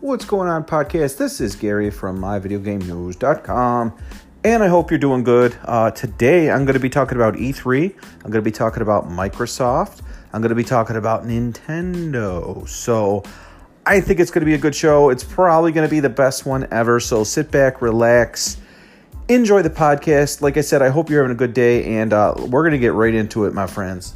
What's 0.00 0.24
going 0.24 0.48
on, 0.48 0.62
podcast? 0.62 1.16
This 1.16 1.40
is 1.40 1.56
Gary 1.56 1.90
from 1.90 2.20
myvideogamenews.com, 2.20 3.98
and 4.44 4.62
I 4.62 4.68
hope 4.68 4.92
you're 4.92 4.98
doing 4.98 5.24
good. 5.24 5.58
Uh, 5.64 5.90
today, 5.90 6.52
I'm 6.52 6.64
going 6.64 6.74
to 6.74 6.80
be 6.80 6.88
talking 6.88 7.16
about 7.16 7.34
E3. 7.34 7.96
I'm 8.24 8.30
going 8.30 8.34
to 8.34 8.42
be 8.42 8.52
talking 8.52 8.80
about 8.80 9.08
Microsoft. 9.08 10.02
I'm 10.32 10.40
going 10.40 10.50
to 10.50 10.54
be 10.54 10.62
talking 10.62 10.94
about 10.94 11.24
Nintendo. 11.24 12.68
So, 12.68 13.24
I 13.86 14.00
think 14.00 14.20
it's 14.20 14.30
going 14.30 14.42
to 14.42 14.46
be 14.46 14.54
a 14.54 14.58
good 14.58 14.76
show. 14.76 15.10
It's 15.10 15.24
probably 15.24 15.72
going 15.72 15.88
to 15.88 15.90
be 15.90 15.98
the 15.98 16.08
best 16.08 16.46
one 16.46 16.68
ever. 16.70 17.00
So, 17.00 17.24
sit 17.24 17.50
back, 17.50 17.82
relax, 17.82 18.56
enjoy 19.26 19.62
the 19.62 19.70
podcast. 19.70 20.42
Like 20.42 20.56
I 20.56 20.60
said, 20.60 20.80
I 20.80 20.90
hope 20.90 21.10
you're 21.10 21.22
having 21.22 21.34
a 21.34 21.38
good 21.38 21.54
day, 21.54 21.98
and 21.98 22.12
uh, 22.12 22.34
we're 22.36 22.62
going 22.62 22.70
to 22.70 22.78
get 22.78 22.92
right 22.92 23.12
into 23.12 23.46
it, 23.46 23.52
my 23.52 23.66
friends. 23.66 24.14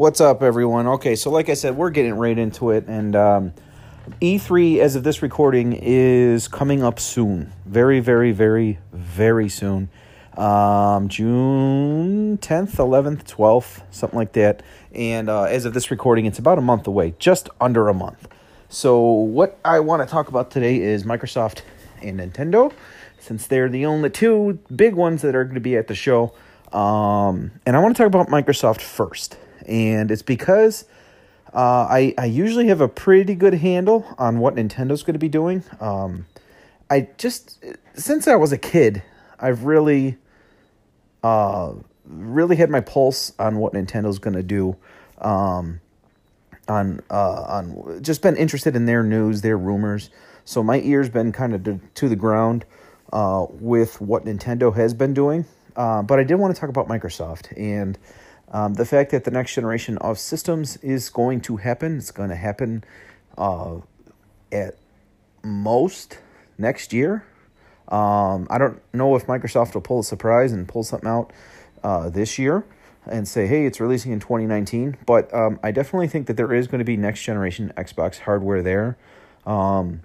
What's 0.00 0.18
up, 0.18 0.42
everyone? 0.42 0.86
Okay, 0.86 1.14
so 1.14 1.30
like 1.30 1.50
I 1.50 1.52
said, 1.52 1.76
we're 1.76 1.90
getting 1.90 2.14
right 2.14 2.38
into 2.38 2.70
it, 2.70 2.86
and 2.86 3.14
um, 3.14 3.52
E3, 4.22 4.78
as 4.78 4.96
of 4.96 5.04
this 5.04 5.20
recording, 5.20 5.74
is 5.74 6.48
coming 6.48 6.82
up 6.82 6.98
soon. 6.98 7.52
Very, 7.66 8.00
very, 8.00 8.32
very, 8.32 8.78
very 8.94 9.50
soon. 9.50 9.90
Um, 10.38 11.10
June 11.10 12.38
10th, 12.38 12.76
11th, 12.76 13.24
12th, 13.24 13.82
something 13.90 14.18
like 14.18 14.32
that. 14.32 14.62
And 14.94 15.28
uh, 15.28 15.42
as 15.42 15.66
of 15.66 15.74
this 15.74 15.90
recording, 15.90 16.24
it's 16.24 16.38
about 16.38 16.56
a 16.56 16.62
month 16.62 16.86
away, 16.86 17.12
just 17.18 17.50
under 17.60 17.88
a 17.88 17.94
month. 17.94 18.26
So, 18.70 19.02
what 19.04 19.58
I 19.66 19.80
want 19.80 20.00
to 20.00 20.08
talk 20.10 20.28
about 20.28 20.50
today 20.50 20.80
is 20.80 21.04
Microsoft 21.04 21.60
and 22.00 22.20
Nintendo, 22.20 22.72
since 23.18 23.46
they're 23.46 23.68
the 23.68 23.84
only 23.84 24.08
two 24.08 24.60
big 24.74 24.94
ones 24.94 25.20
that 25.20 25.34
are 25.34 25.44
going 25.44 25.56
to 25.56 25.60
be 25.60 25.76
at 25.76 25.88
the 25.88 25.94
show. 25.94 26.32
Um, 26.72 27.50
and 27.66 27.76
I 27.76 27.80
want 27.80 27.94
to 27.94 28.02
talk 28.02 28.06
about 28.06 28.28
Microsoft 28.28 28.80
first 28.80 29.36
and 29.66 30.10
it's 30.10 30.22
because 30.22 30.84
uh, 31.52 31.86
I 31.90 32.14
I 32.18 32.26
usually 32.26 32.68
have 32.68 32.80
a 32.80 32.88
pretty 32.88 33.34
good 33.34 33.54
handle 33.54 34.06
on 34.18 34.38
what 34.38 34.54
Nintendo's 34.54 35.02
going 35.02 35.14
to 35.14 35.20
be 35.20 35.28
doing. 35.28 35.64
Um, 35.80 36.26
I 36.88 37.08
just 37.18 37.64
since 37.94 38.28
I 38.28 38.36
was 38.36 38.52
a 38.52 38.58
kid, 38.58 39.02
I've 39.38 39.64
really 39.64 40.18
uh, 41.22 41.72
really 42.04 42.56
had 42.56 42.70
my 42.70 42.80
pulse 42.80 43.32
on 43.38 43.56
what 43.58 43.72
Nintendo's 43.72 44.18
going 44.18 44.36
to 44.36 44.42
do. 44.42 44.76
Um, 45.18 45.80
on 46.68 47.00
uh, 47.10 47.42
on 47.42 48.02
just 48.02 48.22
been 48.22 48.36
interested 48.36 48.76
in 48.76 48.86
their 48.86 49.02
news, 49.02 49.42
their 49.42 49.58
rumors. 49.58 50.10
So 50.44 50.62
my 50.62 50.80
ears 50.80 51.08
been 51.08 51.32
kind 51.32 51.54
of 51.54 51.64
to, 51.64 51.80
to 51.96 52.08
the 52.08 52.16
ground 52.16 52.64
uh, 53.12 53.46
with 53.50 54.00
what 54.00 54.24
Nintendo 54.24 54.74
has 54.74 54.94
been 54.94 55.12
doing. 55.12 55.44
Uh, 55.76 56.02
but 56.02 56.18
I 56.18 56.24
did 56.24 56.36
want 56.36 56.54
to 56.54 56.60
talk 56.60 56.70
about 56.70 56.88
Microsoft 56.88 57.56
and 57.56 57.98
um, 58.50 58.74
the 58.74 58.84
fact 58.84 59.10
that 59.12 59.24
the 59.24 59.30
next 59.30 59.54
generation 59.54 59.96
of 59.98 60.18
systems 60.18 60.76
is 60.78 61.08
going 61.08 61.40
to 61.42 61.58
happen, 61.58 61.98
it's 61.98 62.10
going 62.10 62.30
to 62.30 62.36
happen 62.36 62.84
uh, 63.38 63.76
at 64.50 64.76
most 65.42 66.18
next 66.58 66.92
year. 66.92 67.24
Um, 67.88 68.46
I 68.50 68.58
don't 68.58 68.80
know 68.92 69.14
if 69.16 69.26
Microsoft 69.26 69.74
will 69.74 69.80
pull 69.80 70.00
a 70.00 70.04
surprise 70.04 70.52
and 70.52 70.66
pull 70.66 70.82
something 70.82 71.08
out 71.08 71.32
uh, 71.82 72.10
this 72.10 72.38
year 72.38 72.64
and 73.06 73.26
say, 73.26 73.46
hey, 73.46 73.66
it's 73.66 73.80
releasing 73.80 74.12
in 74.12 74.20
2019. 74.20 74.96
But 75.06 75.32
um, 75.32 75.58
I 75.62 75.70
definitely 75.70 76.08
think 76.08 76.26
that 76.26 76.36
there 76.36 76.52
is 76.52 76.66
going 76.66 76.80
to 76.80 76.84
be 76.84 76.96
next 76.96 77.22
generation 77.22 77.72
Xbox 77.76 78.20
hardware 78.20 78.62
there. 78.62 78.96
Um, 79.46 80.02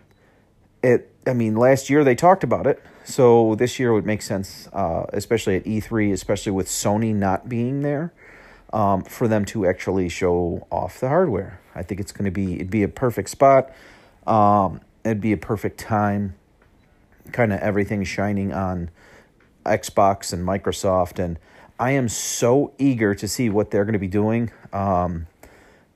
it, 0.82 1.12
I 1.28 1.34
mean, 1.34 1.56
last 1.56 1.90
year 1.90 2.04
they 2.04 2.16
talked 2.16 2.44
about 2.44 2.68
it. 2.68 2.82
So 3.04 3.56
this 3.56 3.80
year 3.80 3.94
would 3.94 4.06
make 4.06 4.22
sense, 4.22 4.68
uh, 4.74 5.06
especially 5.14 5.56
at 5.58 5.66
E3, 5.66 6.12
especially 6.12 6.52
with 6.52 6.68
Sony 6.68 7.14
not 7.14 7.50
being 7.50 7.82
there 7.82 8.14
um, 8.76 9.04
for 9.04 9.30
them 9.30 9.46
to 9.46 9.66
actually 9.66 10.10
show 10.10 10.68
off 10.70 11.00
the 11.00 11.08
hardware. 11.08 11.62
I 11.74 11.82
think 11.82 12.02
it's 12.02 12.12
going 12.12 12.26
to 12.26 12.32
be 12.32 12.56
it'd 12.56 12.70
be 12.70 12.84
a 12.84 12.90
perfect 12.90 13.30
spot. 13.30 13.74
Um, 14.28 14.82
it'd 15.04 15.22
be 15.22 15.32
a 15.32 15.38
perfect 15.38 15.80
time. 15.80 16.36
Kind 17.32 17.54
of 17.54 17.60
everything 17.62 18.04
shining 18.04 18.54
on 18.54 18.92
Xbox 19.66 20.34
and 20.34 20.46
Microsoft, 20.46 21.24
and 21.24 21.40
I 21.80 21.92
am 21.92 22.10
so 22.10 22.74
eager 22.78 23.16
to 23.16 23.28
see 23.28 23.50
what 23.50 23.72
they're 23.72 23.86
going 23.86 23.94
to 23.94 24.00
be 24.00 24.10
doing 24.10 24.52
um, 24.74 25.28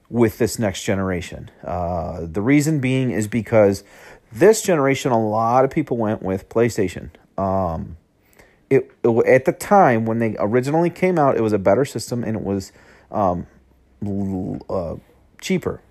with 0.09 0.37
this 0.37 0.57
next 0.57 0.83
generation. 0.83 1.51
Uh, 1.63 2.21
the 2.25 2.41
reason 2.41 2.79
being 2.79 3.11
is 3.11 3.27
because 3.27 3.83
this 4.31 4.61
generation, 4.61 5.11
a 5.11 5.23
lot 5.23 5.65
of 5.65 5.71
people 5.71 5.97
went 5.97 6.23
with 6.23 6.49
PlayStation. 6.49 7.09
Um, 7.37 7.97
it, 8.69 8.91
it, 9.03 9.27
at 9.27 9.45
the 9.45 9.51
time 9.51 10.05
when 10.05 10.19
they 10.19 10.35
originally 10.39 10.89
came 10.89 11.17
out, 11.17 11.35
it 11.35 11.41
was 11.41 11.53
a 11.53 11.59
better 11.59 11.85
system 11.85 12.23
and 12.23 12.35
it 12.35 12.43
was 12.43 12.71
um, 13.11 13.47
uh, 14.69 14.95
cheaper. 15.41 15.81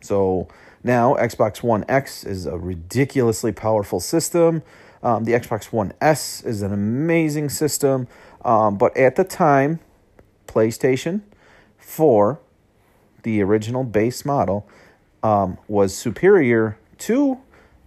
So 0.00 0.48
now 0.82 1.14
Xbox 1.14 1.62
One 1.62 1.84
X 1.88 2.24
is 2.24 2.46
a 2.46 2.56
ridiculously 2.56 3.52
powerful 3.52 4.00
system. 4.00 4.62
Um, 5.02 5.24
the 5.24 5.32
Xbox 5.32 5.72
One 5.72 5.92
S 6.00 6.42
is 6.42 6.62
an 6.62 6.72
amazing 6.72 7.48
system. 7.48 8.06
Um, 8.44 8.76
but 8.78 8.96
at 8.96 9.16
the 9.16 9.24
time, 9.24 9.80
PlayStation 10.46 11.22
4, 11.78 12.40
the 13.22 13.42
original 13.42 13.84
base 13.84 14.24
model, 14.24 14.68
um, 15.22 15.58
was 15.68 15.94
superior 15.94 16.78
to 16.98 17.40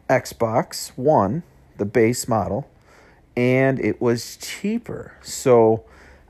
Xbox 0.10 0.90
One, 0.90 1.44
the 1.78 1.86
base 1.86 2.28
model, 2.28 2.70
and 3.36 3.80
it 3.80 4.02
was 4.02 4.38
cheaper. 4.38 5.14
So, 5.22 5.84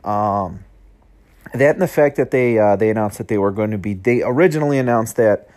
um, 0.04 0.64
that 1.54 1.76
and 1.76 1.82
the 1.82 1.88
fact 1.88 2.16
that 2.16 2.32
they 2.32 2.58
uh, 2.58 2.76
they 2.76 2.90
announced 2.90 3.18
that 3.18 3.28
they 3.28 3.38
were 3.38 3.52
going 3.52 3.72
to 3.72 3.78
be 3.78 3.94
they 3.94 4.24
originally 4.24 4.80
announced 4.80 5.18
that 5.18 5.50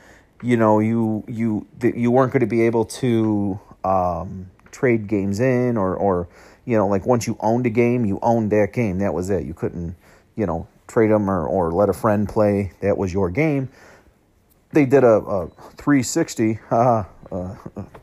you 0.43 0.57
know 0.57 0.79
you 0.79 1.25
you 1.27 1.67
that 1.79 1.97
you 1.97 2.11
weren't 2.11 2.33
going 2.33 2.41
to 2.41 2.47
be 2.47 2.63
able 2.63 2.85
to 2.85 3.59
um, 3.85 4.51
trade 4.71 5.07
games 5.07 5.41
in 5.41 5.77
or 5.77 5.97
or 5.97 6.29
you 6.65 6.77
know 6.77 6.87
like 6.87 7.07
once 7.07 7.27
you 7.27 7.37
owned 7.41 7.65
a 7.67 7.71
game 7.71 8.05
you 8.05 8.19
owned 8.23 8.53
that 8.53 8.73
game. 8.73 8.99
That 8.99 9.15
was 9.15 9.31
it. 9.31 9.45
You 9.45 9.55
couldn't 9.55 9.97
you 10.35 10.47
know 10.47 10.67
trade 10.87 11.11
them 11.11 11.31
or, 11.31 11.47
or 11.47 11.73
let 11.73 11.89
a 11.89 11.95
friend 11.95 12.29
play. 12.29 12.73
That 12.81 12.99
was 12.99 13.13
your 13.13 13.31
game. 13.31 13.69
They 14.73 14.85
did 14.85 15.05
a, 15.05 15.17
a 15.17 15.49
360 15.79 16.59
uh, 16.71 17.05
uh, 17.33 17.55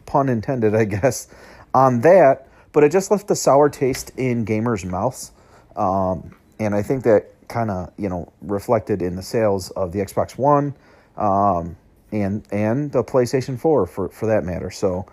pun 0.05 0.29
intended 0.29 0.75
i 0.75 0.83
guess 0.83 1.27
on 1.73 2.01
that 2.01 2.47
but 2.73 2.83
it 2.83 2.91
just 2.91 3.11
left 3.11 3.31
a 3.31 3.35
sour 3.35 3.69
taste 3.69 4.11
in 4.17 4.45
gamers' 4.45 4.83
mouths. 4.83 5.31
Um, 5.75 6.35
and 6.59 6.75
I 6.75 6.81
think 6.81 7.03
that 7.03 7.29
kind 7.47 7.71
of 7.71 7.91
you 7.97 8.09
know 8.09 8.31
reflected 8.41 9.01
in 9.01 9.15
the 9.15 9.21
sales 9.21 9.69
of 9.71 9.91
the 9.91 9.99
Xbox 9.99 10.37
One 10.37 10.75
um, 11.17 11.77
and 12.11 12.45
and 12.51 12.91
the 12.91 13.03
PlayStation 13.03 13.57
Four 13.57 13.85
for 13.85 14.09
for 14.09 14.25
that 14.27 14.43
matter. 14.43 14.71
So 14.71 15.05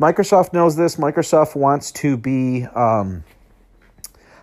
Microsoft 0.00 0.52
knows 0.52 0.76
this. 0.76 0.96
Microsoft 0.96 1.54
wants 1.54 1.92
to 1.92 2.16
be. 2.16 2.64
Um, 2.64 3.24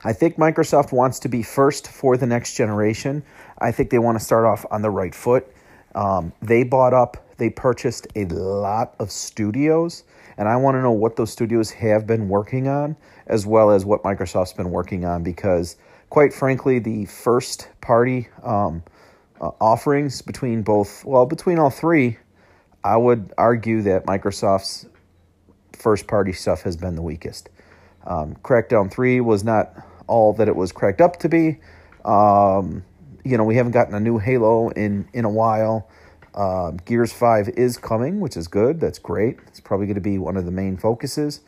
I 0.03 0.13
think 0.13 0.35
Microsoft 0.35 0.91
wants 0.91 1.19
to 1.19 1.29
be 1.29 1.41
first 1.41 1.87
for 1.87 2.15
the 2.15 2.27
next 2.27 2.55
generation. 2.55 3.23
I 3.57 3.71
think 3.71 3.89
they 3.89 3.97
want 3.97 4.19
to 4.19 4.23
start 4.23 4.45
off 4.45 4.63
on 4.69 4.83
the 4.83 4.91
right 4.91 5.15
foot. 5.15 5.47
Um, 5.95 6.33
they 6.41 6.63
bought 6.63 6.93
up, 6.93 7.25
they 7.37 7.49
purchased 7.49 8.05
a 8.15 8.25
lot 8.25 8.93
of 8.99 9.09
studios 9.09 10.03
and 10.37 10.47
I 10.47 10.55
want 10.57 10.75
to 10.75 10.81
know 10.81 10.91
what 10.91 11.15
those 11.15 11.31
studios 11.31 11.71
have 11.71 12.05
been 12.05 12.29
working 12.29 12.67
on, 12.67 12.95
as 13.27 13.45
well 13.45 13.71
as 13.71 13.85
what 13.85 14.03
Microsoft's 14.03 14.53
been 14.53 14.71
working 14.71 15.05
on, 15.05 15.23
because 15.23 15.77
quite 16.09 16.33
frankly, 16.33 16.79
the 16.79 17.05
first 17.05 17.69
party 17.81 18.27
um, 18.43 18.83
uh, 19.41 19.51
offerings 19.59 20.21
between 20.21 20.61
both, 20.61 21.03
well, 21.05 21.25
between 21.25 21.59
all 21.59 21.69
three, 21.69 22.17
I 22.83 22.97
would 22.97 23.33
argue 23.37 23.81
that 23.83 24.05
Microsoft's 24.05 24.85
first 25.73 26.07
party 26.07 26.33
stuff 26.33 26.61
has 26.61 26.77
been 26.77 26.95
the 26.95 27.01
weakest. 27.01 27.49
Um, 28.05 28.35
Crackdown 28.43 28.91
3 28.91 29.21
was 29.21 29.43
not 29.43 29.73
all 30.07 30.33
that 30.33 30.47
it 30.47 30.55
was 30.55 30.71
cracked 30.71 31.01
up 31.01 31.17
to 31.19 31.29
be. 31.29 31.59
Um, 32.03 32.83
you 33.23 33.37
know, 33.37 33.43
we 33.43 33.55
haven't 33.55 33.71
gotten 33.71 33.95
a 33.95 33.99
new 33.99 34.19
Halo 34.19 34.69
in, 34.69 35.07
in 35.13 35.25
a 35.25 35.29
while. 35.29 35.89
Uh, 36.35 36.71
Gears 36.83 37.13
5 37.13 37.49
is 37.49 37.77
coming, 37.77 38.19
which 38.19 38.35
is 38.35 38.49
good. 38.49 38.81
That's 38.81 38.99
great. 38.99 39.37
It's 39.47 39.61
probably 39.61 39.85
going 39.85 39.95
to 39.95 40.01
be 40.01 40.17
one 40.17 40.35
of 40.35 40.45
the 40.45 40.51
main 40.51 40.75
focuses. 40.75 41.39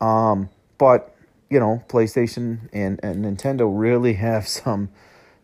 Um, 0.00 0.48
but, 0.78 1.12
you 1.50 1.58
know, 1.58 1.82
PlayStation 1.88 2.68
and, 2.72 3.00
and 3.02 3.24
Nintendo 3.24 3.68
really 3.68 4.14
have 4.14 4.46
some 4.48 4.90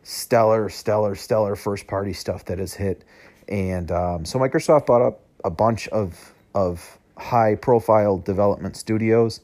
stellar, 0.05 0.69
stellar, 0.69 1.17
stellar 1.17 1.57
first 1.57 1.89
party 1.89 2.13
stuff 2.13 2.45
that 2.45 2.59
has 2.61 2.75
hit. 2.75 3.03
And 3.49 3.91
um, 3.91 4.25
so 4.25 4.39
Microsoft 4.39 4.87
bought 4.87 5.03
up 5.03 5.21
a 5.45 5.51
bunch 5.51 5.89
of, 5.89 6.33
of 6.55 6.99
high 7.19 7.57
profile 7.57 8.19
development 8.19 8.77
studios. 8.77 9.41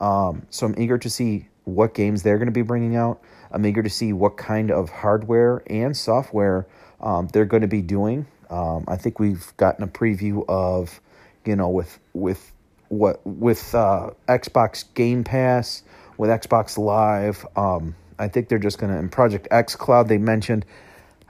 Um, 0.00 0.46
so 0.50 0.66
I'm 0.66 0.74
eager 0.78 0.98
to 0.98 1.10
see 1.10 1.48
what 1.64 1.94
games 1.94 2.22
they're 2.22 2.38
going 2.38 2.46
to 2.46 2.52
be 2.52 2.62
bringing 2.62 2.94
out. 2.94 3.20
I'm 3.50 3.66
eager 3.66 3.82
to 3.82 3.90
see 3.90 4.12
what 4.12 4.36
kind 4.36 4.70
of 4.70 4.90
hardware 4.90 5.62
and 5.66 5.96
software 5.96 6.66
um, 7.00 7.28
they're 7.32 7.44
going 7.44 7.62
to 7.62 7.68
be 7.68 7.82
doing 7.82 8.26
um, 8.50 8.84
I 8.88 8.96
think 8.96 9.18
we've 9.18 9.52
gotten 9.56 9.84
a 9.84 9.88
preview 9.88 10.44
of, 10.48 11.00
you 11.44 11.56
know, 11.56 11.68
with 11.68 11.98
with 12.12 12.52
what 12.88 13.24
with 13.26 13.74
uh, 13.74 14.10
Xbox 14.28 14.84
Game 14.94 15.24
Pass, 15.24 15.82
with 16.18 16.30
Xbox 16.30 16.78
Live. 16.78 17.46
Um, 17.56 17.94
I 18.18 18.28
think 18.28 18.48
they're 18.48 18.58
just 18.58 18.78
gonna 18.78 18.98
in 18.98 19.08
Project 19.08 19.48
xCloud. 19.50 20.08
They 20.08 20.18
mentioned. 20.18 20.64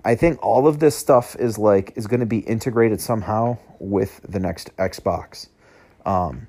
I 0.06 0.14
think 0.14 0.42
all 0.44 0.68
of 0.68 0.80
this 0.80 0.94
stuff 0.94 1.34
is 1.36 1.56
like 1.58 1.92
is 1.96 2.06
going 2.06 2.20
to 2.20 2.26
be 2.26 2.40
integrated 2.40 3.00
somehow 3.00 3.56
with 3.78 4.20
the 4.28 4.38
next 4.38 4.76
Xbox. 4.76 5.48
Um, 6.04 6.46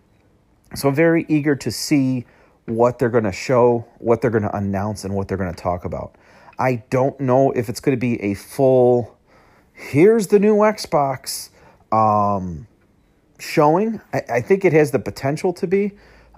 so 0.73 0.89
I'm 0.89 0.95
very 0.95 1.25
eager 1.29 1.55
to 1.55 1.71
see 1.71 2.25
what 2.65 2.99
they're 2.99 3.09
going 3.09 3.23
to 3.23 3.31
show, 3.31 3.85
what 3.99 4.21
they're 4.21 4.31
going 4.31 4.43
to 4.43 4.55
announce, 4.55 5.05
and 5.05 5.15
what 5.15 5.27
they're 5.27 5.37
going 5.37 5.53
to 5.53 5.61
talk 5.61 5.85
about. 5.85 6.15
I 6.57 6.83
don't 6.89 7.19
know 7.19 7.51
if 7.51 7.69
it's 7.69 7.79
going 7.79 7.95
to 7.95 7.99
be 7.99 8.21
a 8.21 8.33
full, 8.33 9.14
here's 9.75 10.27
the 10.27 10.39
new 10.39 10.55
Xbox 10.57 11.49
um, 11.91 12.67
showing. 13.37 14.01
I, 14.13 14.21
I, 14.29 14.41
think 14.41 14.65
it 14.65 14.73
has 14.73 14.91
the 14.91 14.99
potential 14.99 15.53
to 15.53 15.67
be. 15.67 15.91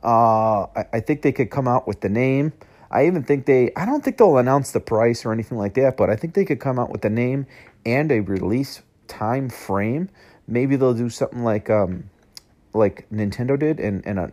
Uh, 0.04 0.64
I, 0.64 0.86
I 0.94 1.00
think 1.00 1.22
they 1.22 1.32
could 1.32 1.50
come 1.50 1.68
out 1.68 1.88
with 1.88 2.02
the 2.02 2.10
name. 2.10 2.52
I 2.90 3.06
even 3.06 3.24
think 3.24 3.46
they, 3.46 3.72
I 3.76 3.86
don't 3.86 4.04
think 4.04 4.18
they'll 4.18 4.38
announce 4.38 4.72
the 4.72 4.80
price 4.80 5.26
or 5.26 5.32
anything 5.32 5.58
like 5.58 5.76
that, 5.76 5.98
but 5.98 6.10
I 6.10 6.16
think 6.16 6.34
they 6.34 6.46
could 6.46 6.60
come 6.60 6.80
out 6.80 6.90
with 6.90 7.02
the 7.02 7.10
name 7.10 7.46
and 7.86 8.12
a 8.12 8.22
release 8.22 8.82
time 9.08 9.50
frame. 9.50 10.10
Maybe 10.48 10.76
they'll 10.76 10.94
do 10.94 11.10
something 11.10 11.44
like, 11.44 11.70
um, 11.70 12.10
like 12.74 13.06
Nintendo 13.12 13.60
did 13.60 13.80
and, 13.80 14.06
and, 14.06 14.20
a, 14.20 14.32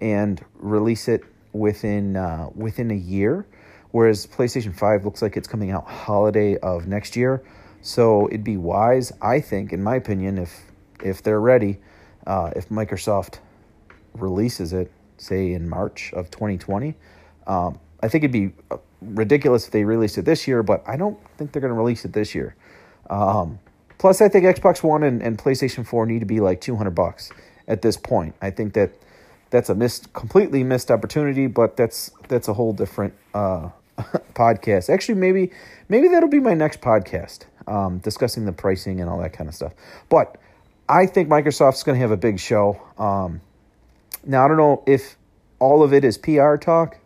and 0.00 0.42
release 0.54 1.08
it 1.08 1.22
within, 1.52 2.16
uh, 2.16 2.50
within 2.54 2.90
a 2.90 2.96
year. 2.96 3.46
Whereas 3.90 4.26
PlayStation 4.26 4.76
5 4.76 5.04
looks 5.04 5.22
like 5.22 5.36
it's 5.36 5.48
coming 5.48 5.70
out 5.70 5.88
holiday 5.88 6.56
of 6.58 6.86
next 6.86 7.16
year. 7.16 7.42
So 7.88 8.26
it'd 8.26 8.44
be 8.44 8.58
wise, 8.58 9.14
I 9.22 9.40
think, 9.40 9.72
in 9.72 9.82
my 9.82 9.96
opinion, 9.96 10.36
if, 10.36 10.60
if 11.02 11.22
they're 11.22 11.40
ready, 11.40 11.78
uh, 12.26 12.50
if 12.54 12.68
Microsoft 12.68 13.38
releases 14.12 14.74
it, 14.74 14.92
say 15.16 15.54
in 15.54 15.70
March 15.70 16.12
of 16.12 16.30
2020, 16.30 16.94
um, 17.46 17.80
I 18.02 18.08
think 18.08 18.24
it'd 18.24 18.30
be 18.30 18.52
uh, 18.70 18.76
ridiculous 19.00 19.64
if 19.64 19.72
they 19.72 19.84
released 19.84 20.18
it 20.18 20.26
this 20.26 20.46
year, 20.46 20.62
but 20.62 20.86
I 20.86 20.98
don't 20.98 21.18
think 21.38 21.52
they're 21.52 21.62
going 21.62 21.72
to 21.72 21.78
release 21.78 22.04
it 22.04 22.12
this 22.12 22.34
year. 22.34 22.54
Um, 23.08 23.58
plus, 23.96 24.20
I 24.20 24.28
think 24.28 24.44
Xbox 24.44 24.82
One 24.82 25.02
and, 25.02 25.22
and 25.22 25.38
PlayStation 25.38 25.86
4 25.86 26.04
need 26.04 26.18
to 26.18 26.26
be 26.26 26.40
like 26.40 26.60
200 26.60 26.90
bucks 26.90 27.30
at 27.66 27.80
this 27.80 27.96
point. 27.96 28.34
I 28.42 28.50
think 28.50 28.74
that 28.74 28.90
that's 29.48 29.70
a 29.70 29.74
missed, 29.74 30.12
completely 30.12 30.62
missed 30.62 30.90
opportunity, 30.90 31.46
but 31.46 31.78
that's 31.78 32.10
that's 32.28 32.48
a 32.48 32.52
whole 32.52 32.74
different 32.74 33.14
uh, 33.32 33.70
podcast. 34.34 34.90
Actually, 34.90 35.14
maybe 35.14 35.52
maybe 35.88 36.08
that'll 36.08 36.28
be 36.28 36.38
my 36.38 36.52
next 36.52 36.82
podcast, 36.82 37.46
um, 37.68 37.98
discussing 37.98 38.44
the 38.44 38.52
pricing 38.52 39.00
and 39.00 39.08
all 39.08 39.20
that 39.20 39.32
kind 39.32 39.48
of 39.48 39.54
stuff. 39.54 39.72
But 40.08 40.36
I 40.88 41.06
think 41.06 41.28
Microsoft's 41.28 41.82
going 41.82 41.96
to 41.96 42.00
have 42.00 42.10
a 42.10 42.16
big 42.16 42.40
show. 42.40 42.80
Um, 42.98 43.40
now 44.24 44.44
I 44.44 44.48
don't 44.48 44.56
know 44.56 44.82
if 44.86 45.16
all 45.58 45.82
of 45.82 45.92
it 45.92 46.04
is 46.04 46.18
PR 46.18 46.56
talk 46.56 46.98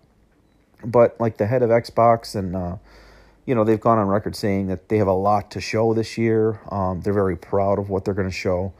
but 0.84 1.18
like 1.20 1.36
the 1.36 1.46
head 1.46 1.62
of 1.62 1.70
Xbox 1.70 2.34
and 2.34 2.56
uh, 2.56 2.76
you 3.46 3.54
know 3.54 3.64
they've 3.64 3.80
gone 3.80 3.98
on 3.98 4.08
record 4.08 4.36
saying 4.36 4.68
that 4.68 4.88
they 4.88 4.98
have 4.98 5.06
a 5.06 5.12
lot 5.12 5.50
to 5.52 5.60
show 5.60 5.94
this 5.94 6.18
year. 6.18 6.60
Um, 6.70 7.00
they're 7.00 7.12
very 7.12 7.36
proud 7.36 7.78
of 7.78 7.88
what 7.90 8.04
they're 8.04 8.14
going 8.14 8.28
to 8.28 8.34
show. 8.34 8.72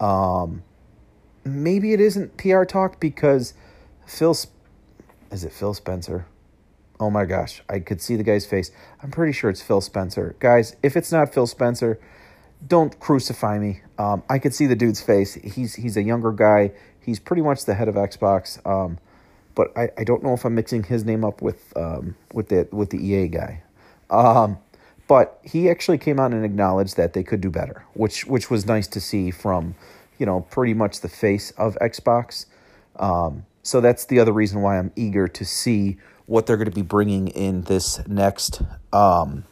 Um, 0.00 0.62
maybe 1.44 1.92
it 1.92 2.00
isn't 2.00 2.36
PR 2.36 2.64
talk 2.64 3.00
because 3.00 3.54
Phil, 4.06 4.36
is 5.30 5.44
it 5.44 5.52
Phil 5.52 5.74
Spencer? 5.74 6.26
Oh 7.00 7.08
my 7.08 7.24
gosh, 7.24 7.62
I 7.68 7.78
could 7.78 8.02
see 8.02 8.16
the 8.16 8.22
guy's 8.22 8.44
face. 8.44 8.70
I'm 9.02 9.10
pretty 9.10 9.32
sure 9.32 9.48
it's 9.48 9.62
Phil 9.62 9.80
Spencer. 9.80 10.36
Guys, 10.38 10.76
if 10.82 10.98
it's 10.98 11.10
not 11.10 11.32
Phil 11.32 11.46
Spencer, 11.46 11.98
don't 12.68 13.00
crucify 13.00 13.58
me. 13.58 13.80
Um, 13.98 14.22
I 14.28 14.38
could 14.38 14.54
see 14.54 14.66
the 14.66 14.76
dude's 14.76 15.00
face. 15.00 15.34
He's 15.34 15.74
he's 15.74 15.96
a 15.96 16.02
younger 16.02 16.30
guy. 16.30 16.72
He's 17.00 17.18
pretty 17.18 17.40
much 17.40 17.64
the 17.64 17.74
head 17.74 17.88
of 17.88 17.94
Xbox. 17.94 18.64
Um, 18.66 18.98
but 19.54 19.76
I, 19.76 19.88
I 19.96 20.04
don't 20.04 20.22
know 20.22 20.34
if 20.34 20.44
I'm 20.44 20.54
mixing 20.54 20.82
his 20.82 21.04
name 21.04 21.24
up 21.24 21.40
with 21.40 21.72
um, 21.74 22.16
with 22.34 22.48
the 22.50 22.68
with 22.70 22.90
the 22.90 22.98
EA 22.98 23.28
guy. 23.28 23.62
Um, 24.10 24.58
but 25.08 25.40
he 25.42 25.70
actually 25.70 25.98
came 25.98 26.20
out 26.20 26.32
and 26.32 26.44
acknowledged 26.44 26.98
that 26.98 27.14
they 27.14 27.22
could 27.22 27.40
do 27.40 27.50
better, 27.50 27.84
which 27.94 28.26
which 28.26 28.50
was 28.50 28.66
nice 28.66 28.86
to 28.88 29.00
see 29.00 29.30
from 29.30 29.74
you 30.18 30.26
know 30.26 30.42
pretty 30.50 30.74
much 30.74 31.00
the 31.00 31.08
face 31.08 31.50
of 31.52 31.78
Xbox. 31.80 32.44
Um, 32.96 33.46
so 33.62 33.80
that's 33.80 34.04
the 34.04 34.20
other 34.20 34.32
reason 34.32 34.60
why 34.60 34.78
I'm 34.78 34.92
eager 34.96 35.28
to 35.28 35.44
see 35.46 35.96
what 36.30 36.46
they're 36.46 36.56
going 36.56 36.70
to 36.70 36.74
be 36.74 36.80
bringing 36.80 37.26
in 37.26 37.62
this 37.62 38.06
next 38.06 38.62
um, 38.92 39.42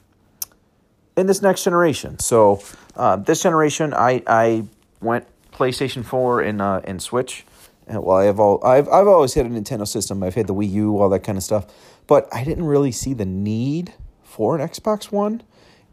in 1.16 1.26
this 1.26 1.42
next 1.42 1.64
generation. 1.64 2.20
So 2.20 2.62
uh, 2.94 3.16
this 3.16 3.42
generation, 3.42 3.92
I 3.92 4.22
I 4.28 4.64
went 5.00 5.26
PlayStation 5.52 6.04
Four 6.04 6.40
and 6.40 6.62
uh, 6.62 6.80
and 6.84 7.02
Switch. 7.02 7.44
And, 7.88 8.04
Well, 8.04 8.18
I 8.18 8.26
have 8.26 8.38
all 8.38 8.64
I've 8.64 8.88
I've 8.88 9.08
always 9.08 9.34
had 9.34 9.44
a 9.44 9.48
Nintendo 9.48 9.88
system. 9.88 10.22
I've 10.22 10.36
had 10.36 10.46
the 10.46 10.54
Wii 10.54 10.70
U, 10.70 10.98
all 10.98 11.08
that 11.08 11.24
kind 11.24 11.36
of 11.36 11.42
stuff, 11.42 11.66
but 12.06 12.28
I 12.32 12.44
didn't 12.44 12.64
really 12.64 12.92
see 12.92 13.12
the 13.12 13.26
need 13.26 13.92
for 14.22 14.56
an 14.56 14.66
Xbox 14.66 15.10
One, 15.10 15.42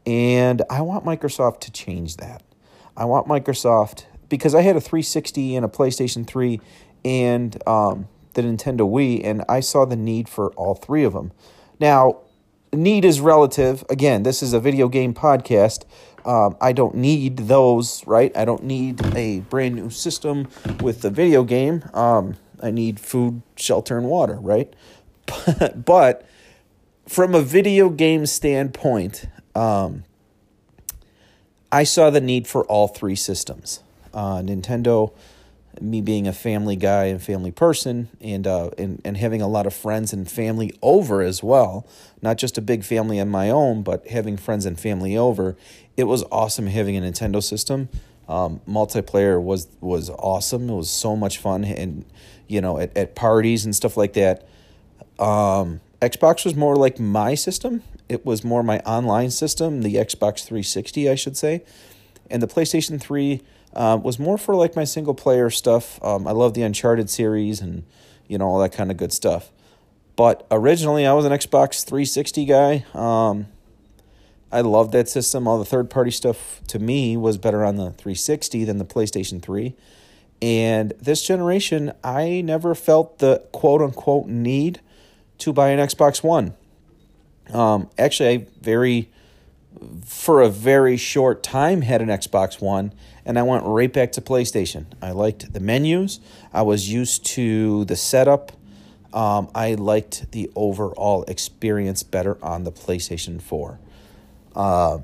and 0.06 0.62
I 0.70 0.82
want 0.82 1.04
Microsoft 1.04 1.62
to 1.62 1.72
change 1.72 2.18
that. 2.18 2.44
I 2.96 3.06
want 3.06 3.28
Microsoft 3.28 4.06
because 4.30 4.54
I 4.54 4.62
had 4.62 4.76
a 4.76 4.82
360 4.82 5.56
and 5.56 5.66
a 5.66 5.68
PlayStation 5.68 6.28
3 6.28 6.62
and 7.04 7.68
um, 7.68 8.08
the 8.36 8.44
Nintendo 8.44 8.82
Wii, 8.82 9.22
and 9.24 9.44
I 9.50 9.60
saw 9.60 9.86
the 9.86 9.96
need 9.96 10.30
for 10.30 10.52
all 10.52 10.76
three 10.76 11.04
of 11.04 11.14
them. 11.14 11.32
Now, 11.80 12.20
need 12.72 13.06
is 13.06 13.20
relative. 13.20 13.84
Again, 13.90 14.24
this 14.24 14.44
is 14.44 14.54
a 14.54 14.60
video 14.60 14.88
game 14.88 15.14
podcast. 15.14 15.84
Um, 16.26 16.56
I 16.60 16.72
don't 16.72 16.96
need 16.96 17.38
those, 17.38 18.06
right? 18.08 18.36
I 18.36 18.46
don't 18.46 18.64
need 18.64 19.16
a 19.16 19.42
brand 19.42 19.76
new 19.76 19.90
system 19.90 20.48
with 20.82 21.02
the 21.02 21.10
video 21.10 21.44
game. 21.44 21.84
Um, 21.94 22.36
I 22.62 22.72
need 22.72 23.00
food, 23.00 23.42
shelter, 23.56 23.98
and 23.98 24.08
water, 24.08 24.36
right? 24.36 24.74
but 25.76 26.28
from 27.08 27.36
a 27.36 27.42
video 27.42 27.90
game 27.90 28.26
standpoint, 28.26 29.26
um, 29.54 30.04
I 31.72 31.84
saw 31.84 32.10
the 32.10 32.22
need 32.22 32.48
for 32.48 32.64
all 32.66 32.88
three 32.88 33.16
systems. 33.16 33.82
Uh, 34.14 34.38
Nintendo 34.38 35.14
me 35.81 36.01
being 36.01 36.27
a 36.27 36.33
family 36.33 36.75
guy 36.75 37.06
and 37.06 37.22
family 37.22 37.51
person 37.51 38.10
and 38.22 38.48
uh 38.48 38.69
and, 38.77 39.01
and 39.04 39.18
having 39.18 39.42
a 39.42 39.48
lot 39.48 39.66
of 39.66 39.74
friends 39.74 40.13
and 40.13 40.30
family 40.30 40.77
over 40.81 41.22
as 41.22 41.44
well 41.44 41.86
not 42.22 42.38
just 42.38 42.57
a 42.57 42.62
big 42.62 42.83
family 42.83 43.19
on 43.19 43.30
my 43.30 43.50
own 43.50 43.83
but 43.83 44.07
having 44.07 44.38
friends 44.38 44.66
and 44.66 44.80
family 44.80 45.18
over 45.18 45.56
it 45.98 46.06
was 46.06 46.24
awesome 46.31 46.68
having 46.68 46.98
a 46.98 47.01
nintendo 47.01 47.42
system. 47.42 47.89
Um, 48.27 48.62
multiplayer 48.68 49.42
was 49.42 49.68
was 49.81 50.10
awesome. 50.10 50.69
It 50.69 50.75
was 50.75 50.89
so 50.89 51.16
much 51.16 51.38
fun 51.38 51.63
and 51.63 52.06
you 52.48 52.62
know 52.62 52.80
at, 52.80 52.95
at 52.98 53.16
parties 53.16 53.66
and 53.66 53.75
stuff 53.75 53.98
like 53.98 54.13
that. 54.13 54.48
Um, 55.19 55.81
xbox 56.01 56.44
was 56.44 56.56
more 56.56 56.75
like 56.75 57.00
my 57.00 57.36
system. 57.36 57.83
It 58.10 58.25
was 58.25 58.44
more 58.44 58.63
my 58.63 58.79
online 58.79 59.32
system 59.32 59.82
the 59.82 59.96
xbox 59.96 60.44
360 60.44 61.10
i 61.10 61.15
should 61.15 61.38
say. 61.38 61.63
And 62.29 62.41
the 62.41 62.48
playstation 62.48 63.00
3 63.00 63.41
uh, 63.75 64.00
was 64.01 64.17
more 64.20 64.38
for 64.38 64.55
like 64.55 64.75
my 64.75 64.84
single 64.84 65.13
player 65.13 65.50
stuff. 65.50 66.03
Um, 66.03 66.27
I 66.27 66.32
love 66.32 66.53
the 66.53 66.62
Uncharted 66.62 67.10
series 67.10 67.62
and 67.62 67.84
you 68.27 68.38
know 68.38 68.46
all 68.46 68.60
that 68.60 68.72
kind 68.72 68.91
of 68.91 68.98
good 68.98 69.13
stuff. 69.13 69.51
But 70.15 70.48
originally, 70.50 71.05
I 71.05 71.13
was 71.13 71.25
an 71.25 71.32
Xbox 71.32 71.84
360 71.84 72.46
guy. 72.46 72.86
Um, 72.94 73.48
I 74.51 74.62
loved 74.62 74.94
that 74.94 75.10
system. 75.10 75.48
All 75.48 75.60
the 75.60 75.65
third 75.65 75.89
party 75.89 76.12
stuff 76.12 76.62
to 76.67 76.79
me 76.79 77.17
was 77.17 77.38
better 77.38 77.65
on 77.65 77.75
the 77.75 77.91
360 77.91 78.63
than 78.63 78.77
the 78.77 78.86
PlayStation 78.86 79.41
3. 79.41 79.75
And 80.41 80.94
this 81.01 81.25
generation, 81.25 81.91
I 82.03 82.41
never 82.41 82.75
felt 82.75 83.20
the 83.20 83.44
quote 83.51 83.82
unquote 83.82 84.27
need 84.27 84.79
to 85.39 85.51
buy 85.51 85.70
an 85.70 85.86
Xbox 85.86 86.24
One. 86.24 86.53
Um, 87.53 87.89
actually, 87.98 88.29
I 88.29 88.48
very 88.62 89.10
for 90.05 90.41
a 90.41 90.50
very 90.50 90.96
short 90.96 91.44
time 91.44 91.82
had 91.82 92.01
an 92.01 92.08
Xbox 92.08 92.62
One 92.62 92.94
and 93.25 93.39
I 93.39 93.44
went 93.44 93.63
right 93.65 93.91
back 93.91 94.12
to 94.13 94.22
PlayStation. 94.22 94.86
I 95.01 95.12
liked 95.12 95.51
the 95.51 95.60
menus. 95.60 96.20
I 96.53 96.62
was 96.62 96.91
used 96.91 97.25
to 97.27 97.86
the 97.86 97.96
setup. 97.96 98.51
Um, 99.13 99.50
I 99.55 99.74
liked 99.75 100.32
the 100.32 100.51
overall 100.55 101.24
experience 101.24 102.03
better 102.03 102.38
on 102.44 102.65
the 102.65 102.72
PlayStation 102.72 103.41
4. 103.41 103.79
Uh, 104.55 105.00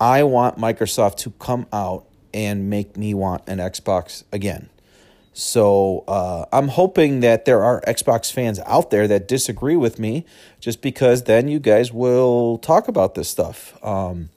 I 0.00 0.22
want 0.22 0.56
Microsoft 0.56 1.16
to 1.18 1.30
come 1.32 1.66
out 1.72 2.06
and 2.32 2.70
make 2.70 2.96
me 2.96 3.12
want 3.12 3.42
an 3.46 3.58
Xbox 3.58 4.24
again. 4.32 4.70
So 5.32 6.04
uh, 6.08 6.46
I'm 6.52 6.68
hoping 6.68 7.20
that 7.20 7.44
there 7.44 7.62
are 7.62 7.80
Xbox 7.82 8.32
fans 8.32 8.58
out 8.66 8.90
there 8.90 9.06
that 9.08 9.28
disagree 9.28 9.76
with 9.76 9.98
me, 9.98 10.24
just 10.58 10.80
because 10.80 11.24
then 11.24 11.48
you 11.48 11.58
guys 11.58 11.92
will 11.92 12.58
talk 12.58 12.88
about 12.88 13.14
this 13.14 13.28
stuff. 13.28 13.76
Um, 13.84 14.30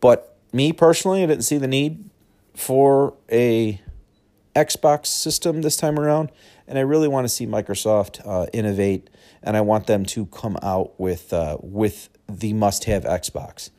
but 0.00 0.36
me 0.52 0.72
personally, 0.72 1.22
I 1.22 1.26
didn't 1.26 1.44
see 1.44 1.58
the 1.58 1.68
need 1.68 2.10
for 2.54 3.14
a 3.30 3.80
Xbox 4.54 5.06
system 5.06 5.62
this 5.62 5.76
time 5.76 5.98
around, 5.98 6.30
and 6.68 6.78
I 6.78 6.82
really 6.82 7.08
want 7.08 7.24
to 7.24 7.28
see 7.28 7.46
Microsoft 7.46 8.20
uh, 8.24 8.46
innovate, 8.52 9.10
and 9.42 9.56
I 9.56 9.60
want 9.60 9.86
them 9.86 10.04
to 10.06 10.26
come 10.26 10.56
out 10.62 10.98
with 10.98 11.32
uh, 11.32 11.58
with 11.60 12.08
the 12.28 12.52
must-have 12.52 13.04
Xbox. 13.04 13.70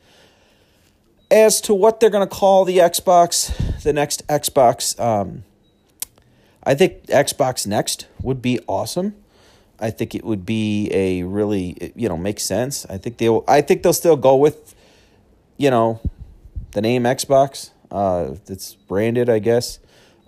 As 1.30 1.60
to 1.62 1.74
what 1.74 1.98
they're 1.98 2.10
going 2.10 2.26
to 2.26 2.34
call 2.34 2.64
the 2.64 2.78
Xbox, 2.78 3.82
the 3.82 3.92
next 3.92 4.26
Xbox. 4.28 4.98
Um, 5.00 5.44
I 6.62 6.74
think 6.74 7.06
Xbox 7.06 7.66
Next 7.66 8.06
would 8.20 8.42
be 8.42 8.58
awesome. 8.66 9.14
I 9.78 9.90
think 9.90 10.14
it 10.14 10.24
would 10.24 10.44
be 10.44 10.90
a 10.92 11.22
really 11.22 11.92
you 11.94 12.08
know 12.08 12.16
make 12.16 12.40
sense. 12.40 12.84
I 12.86 12.98
think 12.98 13.18
they'll 13.18 13.44
I 13.48 13.60
think 13.60 13.82
they'll 13.82 13.92
still 13.92 14.16
go 14.16 14.36
with 14.36 14.74
you 15.56 15.70
know, 15.70 16.00
the 16.72 16.82
name 16.82 17.04
Xbox. 17.04 17.70
Uh, 17.90 18.34
it's 18.48 18.74
branded, 18.74 19.28
I 19.28 19.38
guess. 19.38 19.78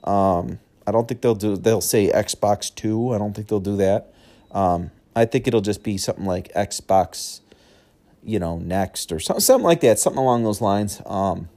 Um, 0.04 0.58
I 0.86 0.92
don't 0.92 1.06
think 1.06 1.20
they'll 1.20 1.34
do. 1.34 1.56
They'll 1.56 1.80
say 1.80 2.10
Xbox 2.10 2.74
Two. 2.74 3.12
I 3.12 3.18
don't 3.18 3.34
think 3.34 3.48
they'll 3.48 3.60
do 3.60 3.76
that. 3.76 4.12
Um, 4.52 4.90
I 5.14 5.24
think 5.24 5.46
it'll 5.46 5.60
just 5.60 5.82
be 5.82 5.98
something 5.98 6.24
like 6.24 6.52
Xbox, 6.54 7.40
you 8.22 8.38
know, 8.38 8.58
next 8.58 9.12
or 9.12 9.20
something, 9.20 9.40
something 9.40 9.64
like 9.64 9.80
that, 9.80 9.98
something 9.98 10.20
along 10.20 10.44
those 10.44 10.60
lines. 10.60 11.02
Um, 11.04 11.48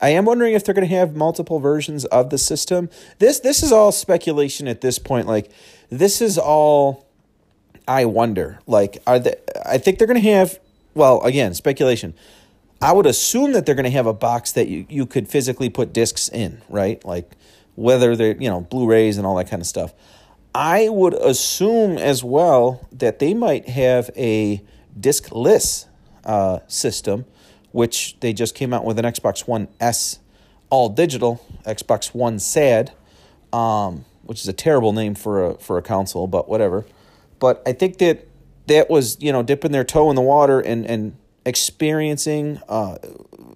I 0.00 0.10
am 0.10 0.24
wondering 0.24 0.54
if 0.54 0.64
they're 0.64 0.74
going 0.74 0.88
to 0.88 0.94
have 0.94 1.16
multiple 1.16 1.58
versions 1.58 2.04
of 2.06 2.30
the 2.30 2.38
system. 2.38 2.90
This 3.18 3.40
this 3.40 3.62
is 3.62 3.72
all 3.72 3.92
speculation 3.92 4.68
at 4.68 4.80
this 4.80 4.98
point. 4.98 5.26
Like 5.26 5.50
this 5.90 6.20
is 6.20 6.38
all 6.38 7.06
I 7.86 8.04
wonder. 8.04 8.60
Like 8.66 9.02
are 9.06 9.18
they 9.18 9.34
I 9.64 9.78
think 9.78 9.98
they're 9.98 10.06
going 10.06 10.22
to 10.22 10.30
have 10.30 10.58
well, 10.98 11.22
again, 11.22 11.54
speculation. 11.54 12.12
I 12.80 12.92
would 12.92 13.06
assume 13.06 13.52
that 13.52 13.66
they're 13.66 13.74
going 13.74 13.84
to 13.84 13.90
have 13.90 14.06
a 14.06 14.14
box 14.14 14.52
that 14.52 14.68
you, 14.68 14.86
you 14.88 15.06
could 15.06 15.28
physically 15.28 15.68
put 15.68 15.92
discs 15.92 16.28
in, 16.28 16.62
right? 16.68 17.04
Like 17.04 17.32
whether 17.74 18.14
they're, 18.14 18.36
you 18.36 18.48
know, 18.48 18.60
Blu-rays 18.60 19.18
and 19.18 19.26
all 19.26 19.36
that 19.36 19.50
kind 19.50 19.60
of 19.60 19.66
stuff. 19.66 19.92
I 20.54 20.88
would 20.88 21.14
assume 21.14 21.98
as 21.98 22.22
well 22.22 22.88
that 22.92 23.18
they 23.18 23.34
might 23.34 23.68
have 23.68 24.10
a 24.16 24.62
discless 24.98 25.86
uh, 26.24 26.60
system 26.66 27.24
which 27.72 28.16
they 28.20 28.32
just 28.32 28.54
came 28.54 28.72
out 28.72 28.84
with 28.84 28.98
an 28.98 29.04
Xbox 29.04 29.46
One 29.46 29.68
S 29.80 30.18
all 30.70 30.88
digital, 30.88 31.44
Xbox 31.64 32.14
One 32.14 32.38
SAD, 32.38 32.92
um, 33.52 34.04
which 34.24 34.40
is 34.40 34.48
a 34.48 34.52
terrible 34.52 34.92
name 34.92 35.14
for 35.14 35.44
a 35.44 35.54
for 35.58 35.78
a 35.78 35.82
console, 35.82 36.26
but 36.26 36.48
whatever. 36.48 36.84
But 37.38 37.62
I 37.66 37.72
think 37.72 37.98
that 37.98 38.26
that 38.66 38.90
was 38.90 39.16
you 39.20 39.32
know 39.32 39.42
dipping 39.42 39.72
their 39.72 39.84
toe 39.84 40.10
in 40.10 40.16
the 40.16 40.22
water 40.22 40.60
and 40.60 40.84
and 40.86 41.16
experiencing, 41.44 42.60
uh, 42.68 42.98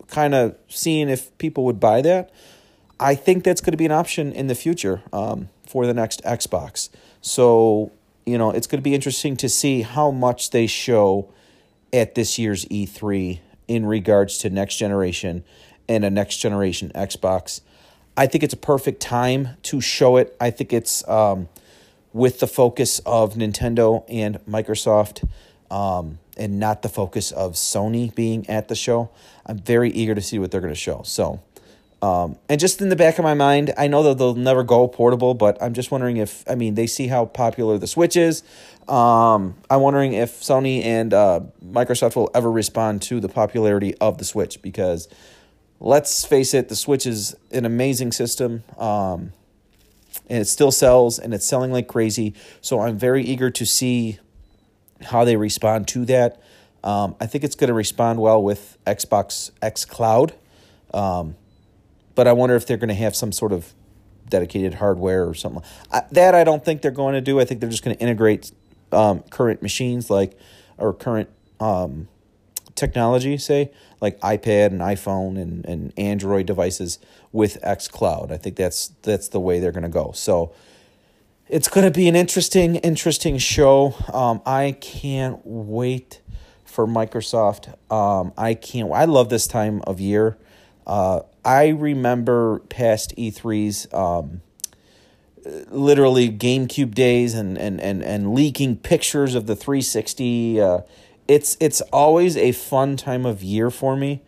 kind 0.09 0.35
of 0.35 0.57
seeing 0.69 1.09
if 1.09 1.37
people 1.39 1.65
would 1.65 1.81
buy 1.81 2.03
that. 2.03 2.31
I 2.99 3.15
think 3.15 3.45
that's 3.45 3.61
going 3.61 3.73
to 3.73 3.77
be 3.77 3.87
an 3.87 3.93
option 3.93 4.33
in 4.33 4.47
the 4.47 4.55
future 4.55 5.03
um, 5.13 5.49
for 5.67 5.87
the 5.87 5.95
next 5.95 6.23
Xbox. 6.23 6.89
So 7.21 7.93
you 8.25 8.39
know 8.39 8.51
it's 8.51 8.67
going 8.67 8.79
to 8.79 8.83
be 8.83 8.95
interesting 8.95 9.37
to 9.39 9.49
see 9.49 9.83
how 9.83 10.11
much 10.11 10.51
they 10.51 10.67
show 10.67 11.29
at 11.93 12.15
this 12.15 12.39
year's 12.39 12.65
E3 12.67 13.41
in 13.69 13.87
regards 13.87 14.39
to 14.39 14.51
next 14.51 14.77
generation 14.77 15.45
and 15.89 16.05
a 16.05 16.11
next 16.11 16.39
generation 16.39 16.91
Xbox. 16.95 17.61
I 18.17 18.27
think 18.27 18.45
it's 18.45 18.55
a 18.55 18.59
perfect 18.59 19.01
time 19.01 19.51
to 19.65 19.81
show 19.81 20.17
it. 20.17 20.37
I 20.41 20.51
think 20.51 20.73
it's 20.73 21.07
um, 21.09 21.49
with 22.13 22.41
the 22.41 22.47
focus 22.47 23.01
of 23.01 23.35
Nintendo 23.35 24.05
and 24.09 24.39
Microsoft 24.47 25.27
um, 25.73 26.19
and 26.37 26.61
not 26.61 26.83
the 26.83 26.89
focus 26.89 27.33
of 27.33 27.55
Sony 27.55 28.15
being 28.15 28.49
at 28.49 28.69
the 28.69 28.75
show. 28.75 29.11
I'm 29.47 29.59
very 29.59 29.91
eager 29.91 30.15
to 30.15 30.21
see 30.21 30.39
what 30.39 30.51
they're 30.51 30.61
going 30.61 30.73
to 30.73 30.79
show. 30.79 31.03
So, 31.05 31.41
um, 32.03 32.37
and 32.49 32.61
just 32.61 32.83
in 32.83 32.91
the 32.91 32.97
back 32.97 33.19
of 33.19 33.25
my 33.25 33.35
mind, 33.35 33.73
I 33.79 33.87
know 33.87 34.03
that 34.03 34.19
they'll 34.19 34.35
never 34.35 34.63
go 34.63 34.87
portable, 34.87 35.35
but 35.35 35.61
I'm 35.63 35.73
just 35.73 35.91
wondering 35.91 36.19
if, 36.19 36.45
I 36.49 36.57
mean, 36.57 36.75
they 36.75 36.87
see 36.87 37.07
how 37.07 37.25
popular 37.25 37.79
the 37.79 37.87
Switch 37.87 38.17
is. 38.17 38.43
Um, 38.87 39.55
I'm 39.71 39.81
wondering 39.81 40.13
if 40.13 40.33
Sony 40.41 40.85
and 40.85 41.15
uh, 41.15 41.41
Microsoft 41.65 42.17
will 42.17 42.31
ever 42.35 42.51
respond 42.51 43.03
to 43.03 43.19
the 43.19 43.29
popularity 43.29 43.95
of 43.97 44.19
the 44.19 44.25
Switch 44.25 44.61
because 44.61 45.09
let's 45.81 46.25
face 46.25 46.53
it, 46.55 46.69
the 46.69 46.77
Switch 46.77 47.07
is 47.07 47.35
an 47.51 47.65
amazing 47.65 48.13
system. 48.13 48.65
Um, 48.77 49.33
and 50.29 50.41
it 50.41 50.47
still 50.47 50.71
sells 50.71 51.19
and 51.19 51.33
it's 51.33 51.47
selling 51.47 51.73
like 51.73 51.89
crazy. 51.89 52.35
So 52.61 52.81
I'm 52.81 52.99
very 52.99 53.23
eager 53.23 53.51
to 53.51 53.65
see 53.65 54.19
how 55.05 55.25
they 55.25 55.37
respond 55.37 55.89
to 55.89 56.05
that. 56.07 56.41
Um, 56.85 57.15
I 57.21 57.27
think 57.27 57.45
it's 57.45 57.55
going 57.55 57.69
to 57.69 57.75
respond 57.75 58.21
well 58.21 58.43
with 58.43 58.77
Xbox 58.87 59.51
xCloud. 59.63 60.33
Um, 60.93 61.37
but 62.15 62.27
I 62.27 62.33
wonder 62.33 62.57
if 62.57 62.67
they're 62.67 62.77
going 62.77 62.89
to 62.89 62.95
have 62.95 63.15
some 63.17 63.33
sort 63.33 63.53
of 63.53 63.73
dedicated 64.29 64.75
hardware 64.75 65.27
or 65.29 65.35
something. 65.35 65.63
I, 65.91 66.03
that 66.13 66.35
I 66.35 66.45
don't 66.45 66.65
think 66.65 66.83
they're 66.83 66.91
going 66.91 67.15
to 67.15 67.21
do. 67.21 67.41
I 67.41 67.45
think 67.45 67.61
they're 67.61 67.71
just 67.71 67.85
going 67.85 67.97
to 67.97 68.03
integrate 68.03 68.53
um, 68.91 69.21
current 69.31 69.63
machines 69.63 70.11
like 70.11 70.37
or 70.79 70.93
current 70.93 71.29
um, 71.61 72.09
technology, 72.75 73.39
say 73.39 73.71
like 74.01 74.19
iPad 74.21 74.67
and 74.67 74.81
iPhone 74.81 75.41
and, 75.41 75.65
and 75.65 75.93
Android 75.97 76.47
devices 76.47 76.99
with 77.31 77.61
xCloud. 77.63 78.33
I 78.33 78.37
think 78.37 78.57
that's 78.57 78.89
that's 79.03 79.29
the 79.29 79.41
way 79.41 79.61
they're 79.61 79.73
going 79.73 79.83
to 79.85 79.89
go. 79.89 80.13
So 80.13 80.53
it's 81.53 81.69
going 81.69 81.85
to 81.85 81.91
be 81.91 82.09
an 82.09 82.17
interesting 82.17 82.77
interesting 82.77 83.37
show. 83.37 83.95
Um, 84.11 84.41
I 84.47 84.75
can't 84.81 85.39
wait 85.45 86.23
for 86.65 86.87
Microsoft. 86.87 87.75
Um, 87.93 88.33
I 88.39 88.55
can't. 88.55 88.91
I 88.91 89.05
love 89.05 89.29
this 89.29 89.47
time 89.47 89.83
of 89.87 90.01
year. 90.01 90.39
Uh, 90.87 91.21
I 91.45 91.69
remember 91.69 92.61
past 92.71 93.15
E3s, 93.17 93.93
um, 93.93 94.41
literally 95.71 96.31
GameCube 96.31 96.95
days 96.95 97.35
and, 97.35 97.59
and, 97.59 97.81
and, 97.81 98.03
and 98.03 98.35
leaking 98.35 98.77
pictures 98.77 99.35
of 99.35 99.47
the 99.47 99.55
360. 99.55 100.61
Uh, 100.61 100.79
it's 101.29 101.59
it's 101.61 101.83
always 101.93 102.37
a 102.37 102.53
fun 102.53 102.97
time 102.97 103.27
of 103.27 103.43
year 103.43 103.71
for 103.71 103.95
me, 103.95 104.23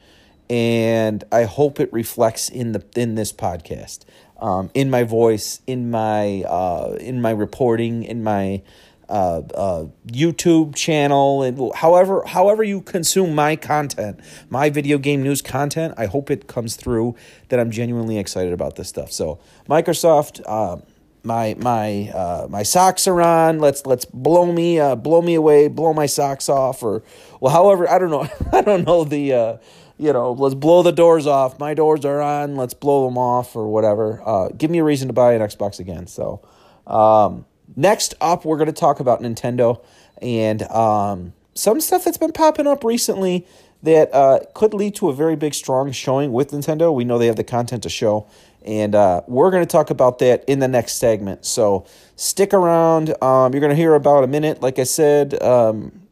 and 0.50 1.24
I 1.32 1.44
hope 1.44 1.80
it 1.80 1.92
reflects 1.92 2.48
in 2.48 2.72
the 2.72 2.84
in 2.96 3.14
this 3.14 3.32
podcast, 3.32 4.00
um, 4.38 4.70
in 4.74 4.90
my 4.90 5.04
voice, 5.04 5.60
in 5.66 5.90
my 5.90 6.42
uh, 6.42 6.96
in 7.00 7.20
my 7.22 7.30
reporting, 7.30 8.04
in 8.04 8.22
my 8.22 8.62
uh, 9.08 9.42
uh, 9.54 9.86
YouTube 10.06 10.74
channel, 10.74 11.42
and 11.42 11.72
however 11.74 12.24
however 12.26 12.62
you 12.62 12.80
consume 12.80 13.34
my 13.34 13.56
content, 13.56 14.20
my 14.50 14.70
video 14.70 14.98
game 14.98 15.22
news 15.22 15.42
content. 15.42 15.94
I 15.96 16.06
hope 16.06 16.30
it 16.30 16.46
comes 16.46 16.76
through 16.76 17.14
that 17.48 17.58
I'm 17.60 17.70
genuinely 17.70 18.18
excited 18.18 18.52
about 18.52 18.76
this 18.76 18.88
stuff. 18.88 19.12
So 19.12 19.38
Microsoft. 19.68 20.40
Uh, 20.46 20.82
my 21.26 21.54
my 21.58 22.10
uh, 22.10 22.46
my 22.50 22.62
socks 22.62 23.08
are 23.08 23.20
on. 23.22 23.58
Let's 23.58 23.86
let's 23.86 24.04
blow 24.04 24.52
me 24.52 24.78
uh, 24.78 24.94
blow 24.94 25.22
me 25.22 25.34
away, 25.34 25.68
blow 25.68 25.94
my 25.94 26.06
socks 26.06 26.48
off, 26.48 26.82
or 26.82 27.02
well, 27.40 27.52
however 27.52 27.88
I 27.88 27.98
don't 27.98 28.10
know 28.10 28.28
I 28.52 28.60
don't 28.60 28.84
know 28.86 29.04
the 29.04 29.32
uh, 29.32 29.56
you 29.98 30.12
know 30.12 30.32
let's 30.32 30.54
blow 30.54 30.82
the 30.82 30.92
doors 30.92 31.26
off. 31.26 31.58
My 31.58 31.74
doors 31.74 32.04
are 32.04 32.20
on. 32.20 32.56
Let's 32.56 32.74
blow 32.74 33.06
them 33.06 33.18
off 33.18 33.56
or 33.56 33.66
whatever. 33.68 34.22
Uh, 34.24 34.48
give 34.48 34.70
me 34.70 34.78
a 34.78 34.84
reason 34.84 35.08
to 35.08 35.14
buy 35.14 35.34
an 35.34 35.40
Xbox 35.40 35.78
again. 35.78 36.06
So 36.06 36.46
um, 36.86 37.46
Next 37.76 38.14
up, 38.20 38.44
we're 38.44 38.56
going 38.56 38.66
to 38.66 38.72
talk 38.72 39.00
about 39.00 39.20
Nintendo 39.20 39.82
and 40.22 40.62
um, 40.64 41.32
some 41.54 41.80
stuff 41.80 42.04
that's 42.04 42.18
been 42.18 42.32
popping 42.32 42.66
up 42.66 42.84
recently 42.84 43.46
that 43.82 44.14
uh, 44.14 44.40
could 44.54 44.74
lead 44.74 44.94
to 44.96 45.08
a 45.08 45.12
very 45.12 45.36
big, 45.36 45.54
strong 45.54 45.90
showing 45.92 46.32
with 46.32 46.50
Nintendo. 46.50 46.94
We 46.94 47.04
know 47.04 47.18
they 47.18 47.26
have 47.26 47.36
the 47.36 47.44
content 47.44 47.82
to 47.82 47.88
show, 47.88 48.26
and 48.64 48.94
uh, 48.94 49.22
we're 49.26 49.50
going 49.50 49.64
to 49.64 49.70
talk 49.70 49.90
about 49.90 50.20
that 50.20 50.44
in 50.46 50.60
the 50.60 50.68
next 50.68 50.94
segment. 50.94 51.44
So 51.44 51.86
stick 52.16 52.54
around. 52.54 53.10
Um, 53.22 53.52
you're 53.52 53.60
going 53.60 53.70
to 53.70 53.76
hear 53.76 53.94
about 53.94 54.24
a 54.24 54.28
minute. 54.28 54.62
Like 54.62 54.78
I 54.78 54.84
said, 54.84 55.42
um, 55.42 56.02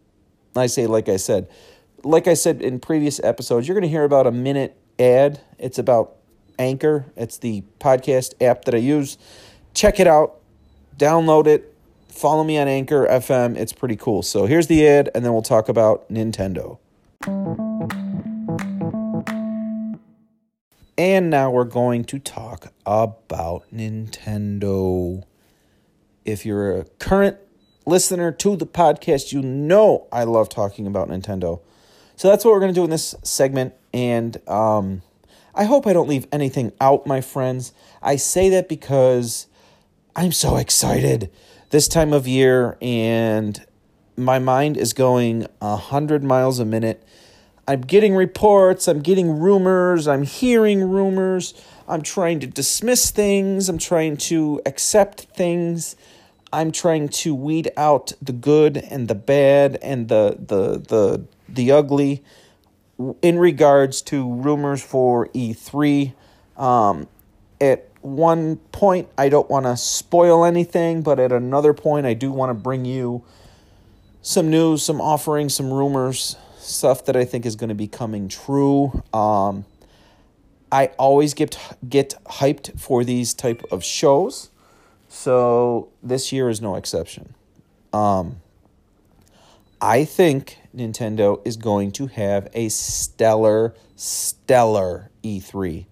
I 0.57 0.67
say 0.67 0.87
like 0.87 1.09
I 1.09 1.17
said, 1.17 1.49
like 2.05 2.27
I 2.27 2.35
said 2.35 2.63
in 2.63 2.81
previous 2.81 3.21
episodes, 3.23 3.67
you're 3.69 3.75
going 3.75 3.83
to 3.83 3.89
hear 3.89 4.05
about 4.05 4.27
a 4.27 4.33
minute 4.33 4.77
ad. 4.99 5.41
It's 5.59 5.79
about 5.79 6.17
Anchor. 6.59 7.07
It's 7.17 7.39
the 7.39 7.63
podcast 7.81 8.35
app 8.41 8.65
that 8.67 8.75
I 8.75 8.79
use. 8.79 9.19
Check 9.75 10.01
it 10.01 10.07
out 10.07 10.43
download 10.97 11.47
it. 11.47 11.75
Follow 12.09 12.45
me 12.45 12.59
on 12.59 12.69
Anchor 12.69 13.07
FM. 13.07 13.57
It's 13.57 13.73
pretty 13.73 13.97
cool. 13.97 14.23
So 14.23 14.47
here's 14.47 14.67
the 14.67 14.87
ad, 14.87 15.11
and 15.15 15.25
then 15.25 15.33
we'll 15.33 15.43
talk 15.43 15.69
about 15.69 16.09
Nintendo. 16.09 16.79
And 20.99 21.31
now 21.31 21.51
we're 21.51 21.65
going 21.65 22.05
to 22.05 22.19
talk 22.19 22.73
about 22.87 23.65
Nintendo. 23.75 25.25
If 26.25 26.47
you're 26.47 26.79
a 26.79 26.85
current 27.01 27.39
listener 27.87 28.31
to 28.31 28.57
the 28.57 28.67
podcast, 28.67 29.33
you 29.33 29.43
know 29.43 30.07
I 30.13 30.25
love 30.25 30.49
talking 30.49 30.87
about 30.87 31.09
Nintendo. 31.09 31.61
So 32.23 32.29
that's 32.29 32.45
what 32.45 32.53
we're 32.53 32.61
going 32.61 32.73
to 32.73 32.81
do 32.81 32.85
in 32.85 32.91
this 32.91 33.17
segment. 33.25 33.75
And 33.93 34.49
um, 34.49 35.03
I 35.57 35.65
hope 35.65 35.89
I 35.89 35.93
don't 35.93 36.09
leave 36.09 36.29
anything 36.31 36.71
out, 36.81 37.05
my 37.05 37.21
friends. 37.21 37.73
I 38.01 38.15
say 38.15 38.49
that 38.51 38.69
because 38.69 39.49
I'm 40.15 40.31
so 40.31 40.57
excited 40.57 41.33
this 41.71 41.89
time 41.89 42.13
of 42.13 42.29
year, 42.29 42.79
and 42.81 43.67
my 44.17 44.39
mind 44.39 44.77
is 44.77 44.93
going 44.93 45.49
a 45.61 45.75
hundred 45.75 46.23
miles 46.23 46.61
a 46.61 46.65
minute. 46.65 47.03
I'm 47.67 47.81
getting 47.81 48.15
reports, 48.15 48.87
I'm 48.87 49.01
getting 49.01 49.41
rumors, 49.41 50.07
I'm 50.07 50.23
hearing 50.23 50.89
rumors, 50.89 51.55
I'm 51.89 52.03
trying 52.03 52.39
to 52.39 52.47
dismiss 52.47 53.11
things, 53.11 53.69
I'm 53.69 53.79
trying 53.79 54.17
to 54.29 54.63
accept 54.65 55.23
things, 55.35 55.97
I'm 56.53 56.71
trying 56.71 57.09
to 57.09 57.35
weed 57.35 57.73
out 57.77 58.13
the 58.23 58.33
good 58.33 58.77
and 58.77 59.09
the 59.09 59.17
bad 59.17 59.77
and 59.83 60.09
the 60.09 60.37
the 60.39 60.79
the 60.79 61.27
the 61.53 61.71
ugly 61.73 62.23
in 63.21 63.39
regards 63.39 64.03
to 64.03 64.33
rumors 64.33 64.83
for 64.83 65.29
E3. 65.29 66.13
Um, 66.57 67.09
at 67.61 67.89
one 68.01 68.57
point, 68.57 69.09
I 69.17 69.29
don't 69.29 69.49
want 69.49 69.67
to 69.67 69.77
spoil 69.77 70.45
anything, 70.45 71.03
but 71.03 71.19
at 71.19 71.33
another 71.33 71.73
point, 71.73 72.07
I 72.07 72.15
do 72.15 72.33
want 72.33 72.51
to 72.51 72.55
bring 72.55 72.85
you 72.85 73.25
some 74.21 74.51
news, 74.51 74.83
some 74.85 75.01
offerings, 75.01 75.55
some 75.55 75.73
rumors, 75.73 76.37
stuff 76.59 77.05
that 77.07 77.17
I 77.17 77.25
think 77.25 77.47
is 77.47 77.57
going 77.57 77.69
to 77.69 77.75
be 77.75 77.89
coming 77.89 78.29
true. 78.29 79.03
Um, 79.13 79.65
I 80.71 80.87
always 80.99 81.35
get 81.35 81.59
get 81.87 82.15
hyped 82.25 82.81
for 82.81 83.05
these 83.05 83.35
type 83.35 83.63
of 83.71 83.85
shows, 83.85 84.51
so 85.09 85.91
this 86.03 86.33
year 86.33 86.49
is 86.49 86.61
no 86.61 86.77
exception. 86.77 87.35
Um, 87.93 88.41
I 89.85 90.05
think 90.05 90.59
Nintendo 90.75 91.45
is 91.45 91.57
going 91.57 91.91
to 91.93 92.07
have 92.07 92.49
a 92.55 92.69
stellar, 92.69 93.75
stellar 93.97 95.11
E3. 95.25 95.87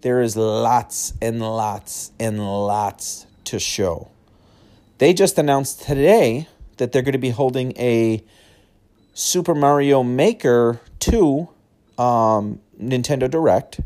There 0.00 0.20
is 0.20 0.36
lots 0.36 1.14
and 1.22 1.40
lots 1.40 2.10
and 2.18 2.44
lots 2.44 3.26
to 3.44 3.60
show. 3.60 4.10
They 4.98 5.14
just 5.14 5.38
announced 5.38 5.82
today 5.82 6.48
that 6.78 6.90
they're 6.90 7.02
going 7.02 7.12
to 7.12 7.18
be 7.18 7.30
holding 7.30 7.70
a 7.78 8.24
Super 9.14 9.54
Mario 9.54 10.02
Maker 10.02 10.80
2 10.98 11.48
um, 11.98 12.60
Nintendo 12.82 13.30
Direct 13.30 13.78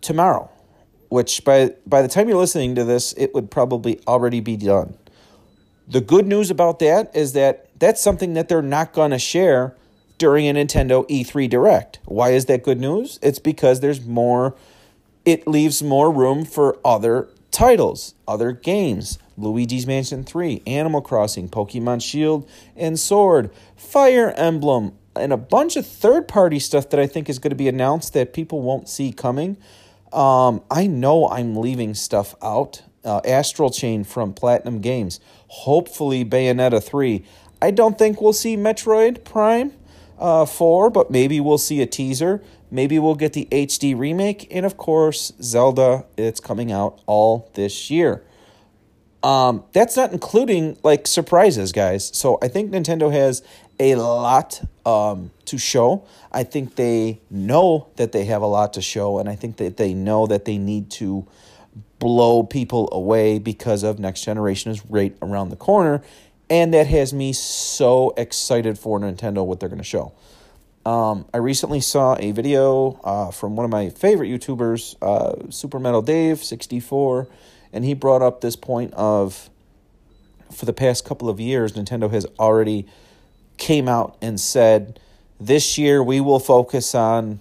tomorrow, 0.00 0.50
which 1.10 1.44
by 1.44 1.74
by 1.86 2.02
the 2.02 2.08
time 2.08 2.28
you're 2.28 2.38
listening 2.38 2.74
to 2.74 2.82
this, 2.82 3.12
it 3.12 3.32
would 3.34 3.52
probably 3.52 4.00
already 4.08 4.40
be 4.40 4.56
done. 4.56 4.98
The 5.86 6.00
good 6.00 6.26
news 6.26 6.50
about 6.50 6.80
that 6.80 7.14
is 7.14 7.34
that 7.34 7.65
that's 7.78 8.00
something 8.00 8.34
that 8.34 8.48
they're 8.48 8.62
not 8.62 8.92
going 8.92 9.10
to 9.10 9.18
share 9.18 9.74
during 10.18 10.48
a 10.48 10.54
Nintendo 10.54 11.08
E3 11.08 11.48
Direct. 11.48 11.98
Why 12.04 12.30
is 12.30 12.46
that 12.46 12.62
good 12.62 12.80
news? 12.80 13.18
It's 13.22 13.38
because 13.38 13.80
there's 13.80 14.04
more 14.04 14.54
it 15.24 15.46
leaves 15.46 15.82
more 15.82 16.10
room 16.10 16.44
for 16.44 16.78
other 16.84 17.28
titles, 17.50 18.14
other 18.28 18.52
games. 18.52 19.18
Luigi's 19.36 19.86
Mansion 19.86 20.24
3, 20.24 20.62
Animal 20.66 21.02
Crossing, 21.02 21.48
Pokemon 21.48 22.00
Shield 22.02 22.48
and 22.76 22.98
Sword, 22.98 23.50
Fire 23.76 24.32
Emblem, 24.36 24.96
and 25.14 25.32
a 25.32 25.36
bunch 25.36 25.76
of 25.76 25.86
third 25.86 26.28
party 26.28 26.58
stuff 26.58 26.88
that 26.90 27.00
I 27.00 27.06
think 27.06 27.28
is 27.28 27.38
going 27.38 27.50
to 27.50 27.56
be 27.56 27.68
announced 27.68 28.12
that 28.14 28.32
people 28.32 28.62
won't 28.62 28.88
see 28.88 29.12
coming. 29.12 29.56
Um, 30.12 30.62
I 30.70 30.86
know 30.86 31.28
I'm 31.28 31.56
leaving 31.56 31.94
stuff 31.94 32.34
out. 32.40 32.82
Uh, 33.04 33.20
Astral 33.24 33.70
Chain 33.70 34.04
from 34.04 34.32
Platinum 34.32 34.80
Games. 34.80 35.20
Hopefully, 35.48 36.24
Bayonetta 36.24 36.82
3. 36.82 37.24
I 37.60 37.70
don't 37.70 37.98
think 37.98 38.20
we'll 38.20 38.32
see 38.32 38.56
Metroid 38.56 39.24
Prime 39.24 39.72
uh, 40.18 40.44
4, 40.46 40.90
but 40.90 41.10
maybe 41.10 41.40
we'll 41.40 41.58
see 41.58 41.80
a 41.80 41.86
teaser. 41.86 42.42
Maybe 42.70 42.98
we'll 42.98 43.14
get 43.14 43.32
the 43.32 43.48
HD 43.50 43.96
remake. 43.96 44.48
And 44.50 44.66
of 44.66 44.76
course, 44.76 45.32
Zelda, 45.42 46.04
it's 46.16 46.40
coming 46.40 46.72
out 46.72 47.00
all 47.06 47.50
this 47.54 47.90
year. 47.90 48.22
Um, 49.22 49.64
that's 49.72 49.96
not 49.96 50.12
including 50.12 50.78
like 50.82 51.06
surprises, 51.06 51.72
guys. 51.72 52.10
So 52.14 52.38
I 52.42 52.48
think 52.48 52.70
Nintendo 52.70 53.10
has 53.12 53.42
a 53.80 53.96
lot 53.96 54.62
um, 54.84 55.30
to 55.46 55.58
show. 55.58 56.06
I 56.32 56.44
think 56.44 56.76
they 56.76 57.20
know 57.30 57.88
that 57.96 58.12
they 58.12 58.24
have 58.26 58.42
a 58.42 58.46
lot 58.46 58.72
to 58.74 58.82
show, 58.82 59.18
and 59.18 59.28
I 59.28 59.34
think 59.34 59.56
that 59.56 59.78
they 59.78 59.94
know 59.94 60.26
that 60.26 60.44
they 60.44 60.58
need 60.58 60.90
to 60.92 61.26
blow 61.98 62.42
people 62.42 62.88
away 62.92 63.38
because 63.38 63.82
of 63.82 63.98
next 63.98 64.22
generation 64.22 64.70
is 64.70 64.84
right 64.86 65.16
around 65.22 65.48
the 65.48 65.56
corner, 65.56 66.02
and 66.48 66.72
that 66.74 66.86
has 66.86 67.12
me 67.12 67.32
so 67.32 68.12
excited 68.16 68.78
for 68.78 68.98
Nintendo 69.00 69.44
what 69.44 69.60
they're 69.60 69.68
going 69.68 69.78
to 69.78 69.84
show. 69.84 70.12
Um, 70.84 71.26
I 71.34 71.38
recently 71.38 71.80
saw 71.80 72.16
a 72.18 72.30
video 72.30 73.00
uh, 73.02 73.30
from 73.32 73.56
one 73.56 73.64
of 73.64 73.70
my 73.70 73.90
favorite 73.90 74.28
YouTubers, 74.28 74.94
uh, 75.02 75.50
Super 75.50 75.80
Metal 75.80 76.02
Dave 76.02 76.44
sixty 76.44 76.78
four, 76.78 77.28
and 77.72 77.84
he 77.84 77.92
brought 77.94 78.22
up 78.22 78.40
this 78.40 78.54
point 78.54 78.94
of 78.94 79.50
for 80.52 80.64
the 80.64 80.72
past 80.72 81.04
couple 81.04 81.28
of 81.28 81.40
years, 81.40 81.72
Nintendo 81.72 82.10
has 82.10 82.26
already 82.38 82.86
came 83.56 83.88
out 83.88 84.16
and 84.20 84.38
said, 84.40 85.00
This 85.40 85.78
year 85.78 86.02
we 86.02 86.20
will 86.20 86.38
focus 86.38 86.94
on 86.94 87.40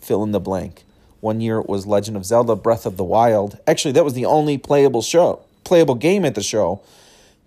fill 0.00 0.22
in 0.22 0.32
the 0.32 0.40
blank. 0.40 0.84
One 1.20 1.40
year 1.40 1.58
it 1.58 1.68
was 1.68 1.86
Legend 1.86 2.16
of 2.16 2.24
Zelda 2.24 2.56
Breath 2.56 2.84
of 2.86 2.96
the 2.96 3.04
Wild. 3.04 3.58
Actually, 3.66 3.92
that 3.92 4.04
was 4.04 4.14
the 4.14 4.26
only 4.26 4.58
playable 4.58 5.02
show, 5.02 5.44
playable 5.64 5.94
game 5.94 6.24
at 6.24 6.34
the 6.34 6.42
show. 6.42 6.80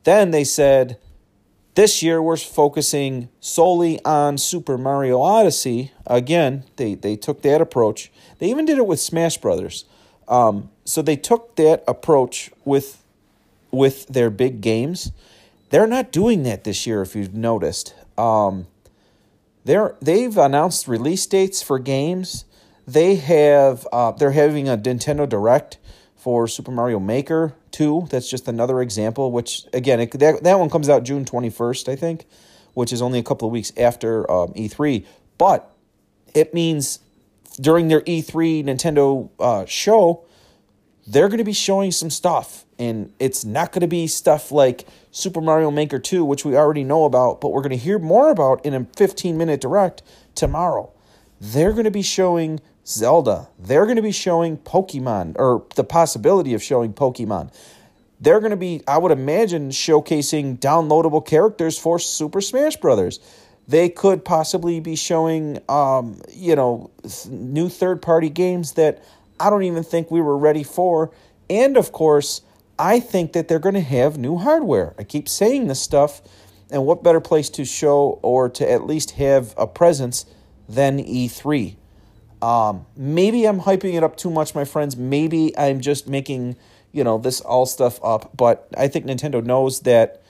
Then 0.05 0.31
they 0.31 0.43
said, 0.43 0.97
this 1.75 2.01
year 2.01 2.21
we're 2.21 2.37
focusing 2.37 3.27
solely 3.41 4.03
on 4.05 4.37
Super 4.37 4.77
Mario 4.77 5.21
Odyssey. 5.21 5.91
Again, 6.07 6.63
they, 6.77 6.95
they 6.95 7.17
took 7.17 7.41
that 7.41 7.59
approach. 7.59 8.11
They 8.39 8.49
even 8.49 8.63
did 8.65 8.77
it 8.77 8.87
with 8.87 9.01
Smash 9.01 9.37
Brothers. 9.37 9.83
Um, 10.29 10.69
so 10.85 11.01
they 11.01 11.17
took 11.17 11.57
that 11.57 11.83
approach 11.87 12.49
with 12.63 13.01
with 13.71 14.07
their 14.07 14.29
big 14.29 14.61
games 14.61 15.11
they're 15.69 15.87
not 15.87 16.11
doing 16.11 16.43
that 16.43 16.63
this 16.63 16.85
year, 16.85 17.01
if 17.01 17.15
you've 17.15 17.33
noticed. 17.33 17.93
Um, 18.17 18.67
they're 19.63 19.95
they've 20.01 20.37
announced 20.37 20.87
release 20.87 21.25
dates 21.25 21.61
for 21.61 21.79
games. 21.79 22.45
They 22.87 23.15
have 23.15 23.87
uh, 23.91 24.11
they're 24.11 24.31
having 24.31 24.69
a 24.69 24.77
Nintendo 24.77 25.27
Direct 25.27 25.77
for 26.25 26.47
Super 26.47 26.71
Mario 26.71 26.99
Maker 26.99 27.53
2. 27.69 28.07
That's 28.09 28.27
just 28.27 28.47
another 28.47 28.81
example. 28.81 29.31
Which 29.31 29.67
again, 29.73 29.99
it, 29.99 30.09
that 30.13 30.41
that 30.41 30.57
one 30.57 30.71
comes 30.71 30.89
out 30.89 31.03
June 31.03 31.23
twenty 31.23 31.51
first, 31.51 31.87
I 31.87 31.95
think, 31.95 32.25
which 32.73 32.91
is 32.91 32.99
only 32.99 33.19
a 33.19 33.23
couple 33.23 33.47
of 33.47 33.51
weeks 33.51 33.71
after 33.77 34.29
um, 34.31 34.51
E3. 34.55 35.05
But 35.37 35.71
it 36.33 36.51
means 36.51 36.97
during 37.61 37.89
their 37.89 38.01
E3 38.01 38.65
Nintendo 38.65 39.29
uh, 39.39 39.65
show, 39.67 40.25
they're 41.05 41.27
going 41.27 41.37
to 41.37 41.43
be 41.43 41.53
showing 41.53 41.91
some 41.91 42.09
stuff, 42.09 42.65
and 42.79 43.13
it's 43.19 43.45
not 43.45 43.71
going 43.71 43.81
to 43.81 43.87
be 43.87 44.07
stuff 44.07 44.51
like 44.51 44.87
Super 45.11 45.41
Mario 45.41 45.69
Maker 45.69 45.99
2, 45.99 46.25
which 46.25 46.43
we 46.43 46.57
already 46.57 46.83
know 46.83 47.05
about, 47.05 47.39
but 47.39 47.49
we're 47.49 47.61
going 47.61 47.69
to 47.69 47.77
hear 47.77 47.99
more 47.99 48.31
about 48.31 48.65
in 48.65 48.73
a 48.73 48.87
15 48.97 49.37
minute 49.37 49.61
direct 49.61 50.01
tomorrow. 50.33 50.91
They're 51.39 51.73
going 51.73 51.83
to 51.83 51.91
be 51.91 52.01
showing 52.01 52.61
Zelda. 52.87 53.49
They're 53.57 53.85
going 53.85 53.95
to 53.95 54.01
be 54.01 54.11
showing 54.11 54.57
Pokemon, 54.57 55.35
or 55.37 55.65
the 55.75 55.83
possibility 55.83 56.53
of 56.53 56.61
showing 56.61 56.93
Pokemon. 56.93 57.53
They're 58.19 58.39
going 58.39 58.51
to 58.51 58.57
be, 58.57 58.81
I 58.87 58.97
would 58.97 59.11
imagine, 59.11 59.69
showcasing 59.69 60.59
downloadable 60.59 61.25
characters 61.25 61.77
for 61.77 61.99
Super 61.99 62.41
Smash 62.41 62.77
Brothers. 62.77 63.19
They 63.67 63.89
could 63.89 64.23
possibly 64.23 64.79
be 64.79 64.95
showing, 64.95 65.59
um, 65.67 66.21
you 66.31 66.55
know, 66.55 66.91
new 67.27 67.67
third 67.67 68.01
party 68.01 68.29
games 68.29 68.73
that 68.73 69.03
I 69.39 69.49
don't 69.49 69.63
even 69.63 69.83
think 69.83 70.11
we 70.11 70.21
were 70.21 70.37
ready 70.37 70.63
for. 70.63 71.11
And 71.49 71.75
of 71.75 71.91
course, 71.91 72.41
I 72.77 72.99
think 72.99 73.33
that 73.33 73.47
they're 73.47 73.59
going 73.59 73.75
to 73.75 73.81
have 73.81 74.17
new 74.17 74.37
hardware. 74.37 74.93
I 74.97 75.03
keep 75.03 75.27
saying 75.27 75.67
this 75.67 75.81
stuff, 75.81 76.21
and 76.71 76.85
what 76.85 77.03
better 77.03 77.21
place 77.21 77.49
to 77.51 77.65
show 77.65 78.19
or 78.21 78.49
to 78.49 78.69
at 78.69 78.85
least 78.85 79.11
have 79.11 79.53
a 79.57 79.67
presence 79.67 80.25
than 80.69 80.99
E3? 80.99 81.75
Um, 82.41 82.85
maybe 82.95 83.45
I'm 83.45 83.61
hyping 83.61 83.95
it 83.95 84.03
up 84.03 84.17
too 84.17 84.29
much, 84.29 84.53
my 84.55 84.65
friends. 84.65 84.95
Maybe 84.97 85.57
I'm 85.57 85.81
just 85.81 86.07
making 86.07 86.55
you 86.91 87.03
know 87.03 87.17
this 87.17 87.41
all 87.41 87.65
stuff 87.65 87.99
up. 88.03 88.35
But 88.35 88.67
I 88.77 88.87
think 88.87 89.05
Nintendo 89.05 89.43
knows 89.43 89.81
that 89.81 90.21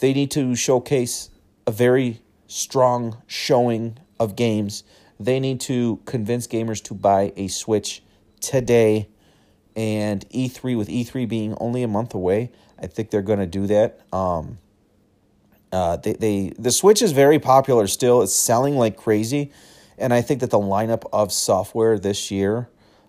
they 0.00 0.12
need 0.12 0.30
to 0.32 0.54
showcase 0.54 1.30
a 1.66 1.70
very 1.70 2.20
strong 2.46 3.22
showing 3.26 3.98
of 4.18 4.36
games. 4.36 4.84
They 5.20 5.38
need 5.38 5.60
to 5.62 6.00
convince 6.04 6.46
gamers 6.46 6.82
to 6.84 6.94
buy 6.94 7.32
a 7.36 7.48
Switch 7.48 8.02
today 8.40 9.08
and 9.76 10.28
E3 10.30 10.76
with 10.76 10.88
E3 10.88 11.28
being 11.28 11.56
only 11.60 11.82
a 11.82 11.88
month 11.88 12.14
away, 12.14 12.50
I 12.78 12.86
think 12.86 13.10
they're 13.10 13.22
going 13.22 13.38
to 13.38 13.46
do 13.46 13.66
that. 13.68 14.00
Um, 14.12 14.58
uh, 15.72 15.96
they, 15.96 16.12
they 16.12 16.52
the 16.58 16.70
Switch 16.70 17.00
is 17.00 17.12
very 17.12 17.38
popular 17.38 17.86
still. 17.86 18.20
It's 18.22 18.34
selling 18.34 18.76
like 18.76 18.96
crazy, 18.96 19.50
and 20.02 20.12
I 20.12 20.20
think 20.20 20.40
that 20.40 20.50
the 20.50 20.58
lineup 20.58 21.04
of 21.12 21.32
software 21.32 21.98
this 21.98 22.30
year 22.30 22.68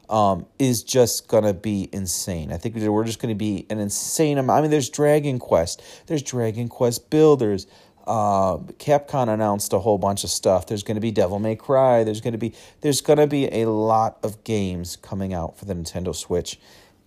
um, 0.10 0.46
is 0.60 0.84
just 0.84 1.28
gonna 1.28 1.54
be 1.54 1.90
insane. 1.92 2.52
I 2.52 2.58
think 2.58 2.76
we're 2.76 3.04
just 3.04 3.20
gonna 3.20 3.36
be 3.36 3.66
an 3.70 3.80
insane 3.80 4.38
amount. 4.38 4.60
I 4.60 4.62
mean, 4.62 4.72
there's 4.72 4.90
Dragon 4.90 5.40
Quest, 5.40 5.82
there's 6.08 6.24
Dragon 6.24 6.70
Quest 6.70 7.10
Builders, 7.10 7.68
uh, 8.06 8.58
Capcom 8.80 9.30
announced 9.30 9.72
a 9.74 9.80
whole 9.80 9.98
bunch 9.98 10.24
of 10.24 10.30
stuff. 10.30 10.68
There's 10.68 10.84
going 10.84 10.96
to 10.96 11.02
be 11.02 11.12
Devil 11.12 11.40
May 11.40 11.56
Cry. 11.56 12.04
There's 12.04 12.22
going 12.22 12.34
to 12.34 12.38
be 12.38 12.54
there's 12.82 13.02
going 13.02 13.20
to 13.20 13.28
be 13.28 13.46
a 13.62 13.70
lot 13.70 14.18
of 14.24 14.44
games 14.44 14.98
coming 14.98 15.34
out 15.34 15.58
for 15.58 15.66
the 15.66 15.74
Nintendo 15.74 16.14
Switch, 16.14 16.60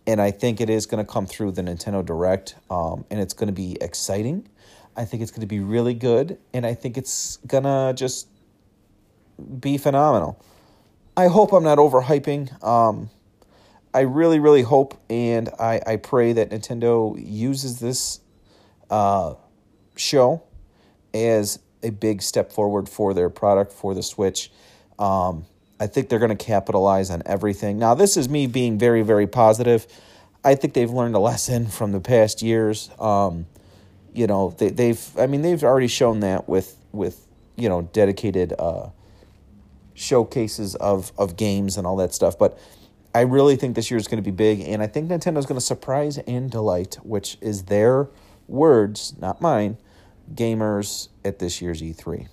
and 0.07 0.21
I 0.21 0.31
think 0.31 0.61
it 0.61 0.71
is 0.71 0.87
going 0.87 1.05
to 1.05 1.11
come 1.11 1.27
through 1.27 1.53
the 1.53 1.63
Nintendo 1.63 2.05
Direct, 2.05 2.57
um, 2.71 3.05
and 3.11 3.21
it's 3.21 3.35
going 3.35 3.49
to 3.49 3.53
be 3.53 3.77
exciting. 3.81 4.49
I 4.97 5.05
think 5.05 5.23
it's 5.23 5.31
going 5.31 5.43
to 5.43 5.47
be 5.47 5.61
really 5.61 5.93
good, 5.93 6.39
and 6.55 6.65
I 6.65 6.73
think 6.73 6.97
it's 6.97 7.37
gonna 7.47 7.93
just 7.95 8.29
be 9.61 9.79
phenomenal. 9.79 10.43
I 11.17 11.29
hope 11.29 11.53
I'm 11.53 11.65
not 11.65 11.79
overhyping. 11.79 12.63
Um, 12.63 13.11
I 13.95 14.01
really, 14.01 14.39
really 14.39 14.63
hope, 14.63 15.01
and 15.09 15.49
I, 15.59 15.81
I 15.87 15.97
pray 15.97 16.35
that 16.35 16.51
Nintendo 16.51 17.17
uses 17.19 17.81
this 17.81 18.21
uh, 18.91 19.35
show 19.97 20.43
as 21.15 21.59
a 21.83 21.91
big 21.91 22.21
step 22.21 22.53
forward 22.53 22.89
for 22.89 23.15
their 23.15 23.31
product 23.31 23.73
for 23.73 23.95
the 23.95 24.03
Switch. 24.03 24.51
Um, 24.99 25.47
I 25.81 25.87
think 25.87 26.09
they're 26.09 26.19
going 26.19 26.37
to 26.37 26.45
capitalize 26.45 27.11
on 27.11 27.23
everything. 27.25 27.79
Now, 27.79 27.95
this 27.95 28.17
is 28.17 28.29
me 28.29 28.47
being 28.47 28.79
very, 28.79 29.03
very 29.03 29.27
positive. 29.27 29.87
I 30.45 30.55
think 30.55 30.75
they've 30.75 30.91
learned 30.91 31.15
a 31.15 31.19
lesson 31.19 31.67
from 31.67 31.93
the 31.93 32.01
past 32.01 32.43
years. 32.43 32.91
Um, 32.99 33.47
you 34.13 34.27
know, 34.27 34.55
they, 34.59 34.69
they've, 34.69 35.19
I 35.19 35.27
mean, 35.27 35.43
they've 35.43 35.63
already 35.65 35.89
shown 35.89 36.21
that 36.21 36.49
with 36.49 36.77
with 36.93 37.27
you 37.57 37.69
know, 37.69 37.83
dedicated 37.83 38.53
uh, 38.59 38.91
showcases 39.97 40.75
of 40.77 41.11
of 41.19 41.37
games 41.37 41.77
and 41.77 41.87
all 41.87 41.97
that 41.97 42.15
stuff. 42.15 42.39
But 42.39 42.59
I 43.15 43.23
really 43.23 43.57
think 43.57 43.75
this 43.75 43.91
year 43.91 43.99
is 43.99 44.07
going 44.07 44.23
to 44.23 44.31
be 44.31 44.35
big, 44.35 44.61
and 44.61 44.83
I 44.83 44.87
think 44.87 45.09
Nintendo's 45.09 45.47
going 45.47 45.59
to 45.59 45.65
surprise 45.65 46.19
and 46.19 46.51
delight, 46.51 46.99
which 47.03 47.39
is 47.41 47.65
their 47.65 48.09
words, 48.47 49.15
not 49.19 49.41
mine, 49.41 49.79
gamers 50.35 51.09
at 51.25 51.39
this 51.39 51.63
year's 51.63 51.81
E3. 51.81 52.29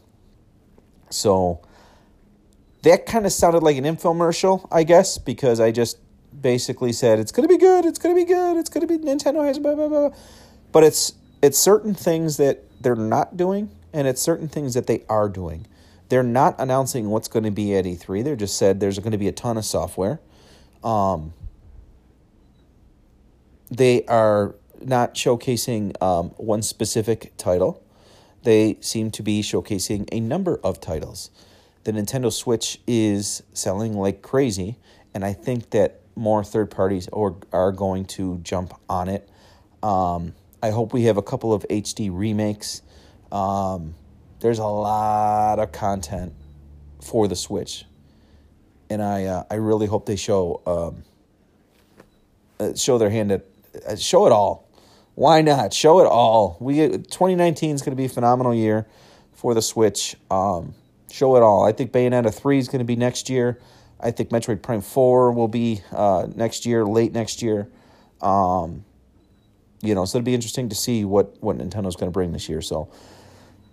So 1.09 1.61
that 2.81 3.05
kind 3.05 3.25
of 3.25 3.31
sounded 3.31 3.63
like 3.63 3.77
an 3.77 3.85
infomercial, 3.85 4.67
I 4.71 4.83
guess, 4.83 5.17
because 5.17 5.59
I 5.59 5.71
just 5.71 5.99
basically 6.41 6.91
said 6.91 7.19
it's 7.19 7.31
going 7.31 7.47
to 7.47 7.53
be 7.53 7.59
good, 7.59 7.85
it's 7.85 7.99
going 7.99 8.13
to 8.13 8.21
be 8.21 8.27
good, 8.27 8.57
it's 8.57 8.69
going 8.69 8.85
to 8.85 8.97
be 8.97 9.03
Nintendo 9.03 9.45
has 9.45 9.59
blah 9.59 9.75
blah 9.75 9.87
blah. 9.87 10.09
But 10.73 10.83
it's 10.83 11.13
it's 11.41 11.57
certain 11.57 11.93
things 11.93 12.37
that 12.37 12.63
they're 12.81 12.95
not 12.95 13.37
doing, 13.37 13.69
and 13.93 14.07
it's 14.07 14.21
certain 14.21 14.49
things 14.49 14.73
that 14.73 14.87
they 14.87 15.03
are 15.07 15.29
doing. 15.29 15.65
They're 16.13 16.21
not 16.21 16.61
announcing 16.61 17.09
what's 17.09 17.27
going 17.27 17.41
to 17.41 17.49
be 17.49 17.75
at 17.75 17.85
E3. 17.85 18.23
They're 18.23 18.35
just 18.35 18.55
said 18.55 18.79
there's 18.79 18.99
going 18.99 19.13
to 19.13 19.17
be 19.17 19.27
a 19.27 19.31
ton 19.31 19.57
of 19.57 19.65
software. 19.65 20.19
Um, 20.83 21.33
they 23.71 24.05
are 24.05 24.53
not 24.79 25.15
showcasing 25.15 25.99
um, 26.03 26.29
one 26.37 26.61
specific 26.61 27.33
title. 27.37 27.83
They 28.43 28.77
seem 28.79 29.09
to 29.09 29.23
be 29.23 29.41
showcasing 29.41 30.07
a 30.11 30.19
number 30.19 30.59
of 30.63 30.79
titles. 30.79 31.31
The 31.83 31.93
Nintendo 31.93 32.31
Switch 32.31 32.79
is 32.85 33.41
selling 33.53 33.97
like 33.97 34.21
crazy, 34.21 34.77
and 35.15 35.25
I 35.25 35.33
think 35.33 35.71
that 35.71 36.01
more 36.15 36.43
third 36.43 36.69
parties 36.69 37.09
or 37.11 37.37
are 37.51 37.71
going 37.71 38.05
to 38.05 38.37
jump 38.43 38.79
on 38.87 39.09
it. 39.09 39.27
Um, 39.81 40.35
I 40.61 40.69
hope 40.69 40.93
we 40.93 41.05
have 41.05 41.17
a 41.17 41.23
couple 41.23 41.53
of 41.55 41.65
HD 41.71 42.11
remakes. 42.15 42.83
Um, 43.31 43.95
there's 44.43 44.59
a 44.59 44.65
lot 44.65 45.57
of 45.59 45.71
content 45.71 46.33
for 47.01 47.29
the 47.29 47.35
Switch, 47.35 47.85
and 48.89 49.01
I 49.01 49.23
uh, 49.23 49.43
I 49.49 49.55
really 49.55 49.87
hope 49.87 50.05
they 50.05 50.17
show 50.17 50.61
um, 50.67 51.03
uh, 52.59 52.75
show 52.75 52.97
their 52.97 53.09
hand 53.09 53.31
at 53.31 53.45
uh, 53.87 53.95
show 53.95 54.27
it 54.27 54.33
all. 54.33 54.69
Why 55.15 55.41
not 55.41 55.73
show 55.73 56.01
it 56.01 56.07
all? 56.07 56.57
We 56.59 56.75
2019 56.75 57.75
is 57.75 57.81
going 57.81 57.93
to 57.93 57.95
be 57.95 58.05
a 58.05 58.09
phenomenal 58.09 58.53
year 58.53 58.85
for 59.31 59.53
the 59.53 59.61
Switch. 59.61 60.17
Um, 60.29 60.75
show 61.09 61.37
it 61.37 61.41
all. 61.41 61.65
I 61.65 61.71
think 61.71 61.93
Bayonetta 61.93 62.33
3 62.33 62.57
is 62.57 62.67
going 62.67 62.79
to 62.79 62.85
be 62.85 62.97
next 62.97 63.29
year. 63.29 63.61
I 63.97 64.11
think 64.11 64.29
Metroid 64.29 64.61
Prime 64.61 64.81
4 64.81 65.31
will 65.31 65.47
be 65.47 65.79
uh, 65.93 66.27
next 66.35 66.65
year, 66.65 66.85
late 66.85 67.13
next 67.13 67.41
year. 67.41 67.69
Um, 68.21 68.83
you 69.81 69.95
know, 69.95 70.03
so 70.03 70.17
it'll 70.17 70.25
be 70.25 70.33
interesting 70.33 70.67
to 70.67 70.75
see 70.75 71.05
what, 71.05 71.41
what 71.41 71.57
Nintendo's 71.57 71.95
going 71.95 72.11
to 72.11 72.13
bring 72.13 72.33
this 72.33 72.49
year. 72.49 72.61
So 72.61 72.89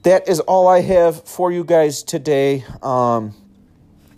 that 0.02 0.28
is 0.28 0.40
all 0.40 0.66
I 0.66 0.80
have 0.80 1.24
for 1.24 1.52
you 1.52 1.64
guys 1.64 2.02
today. 2.02 2.64
Um, 2.82 3.34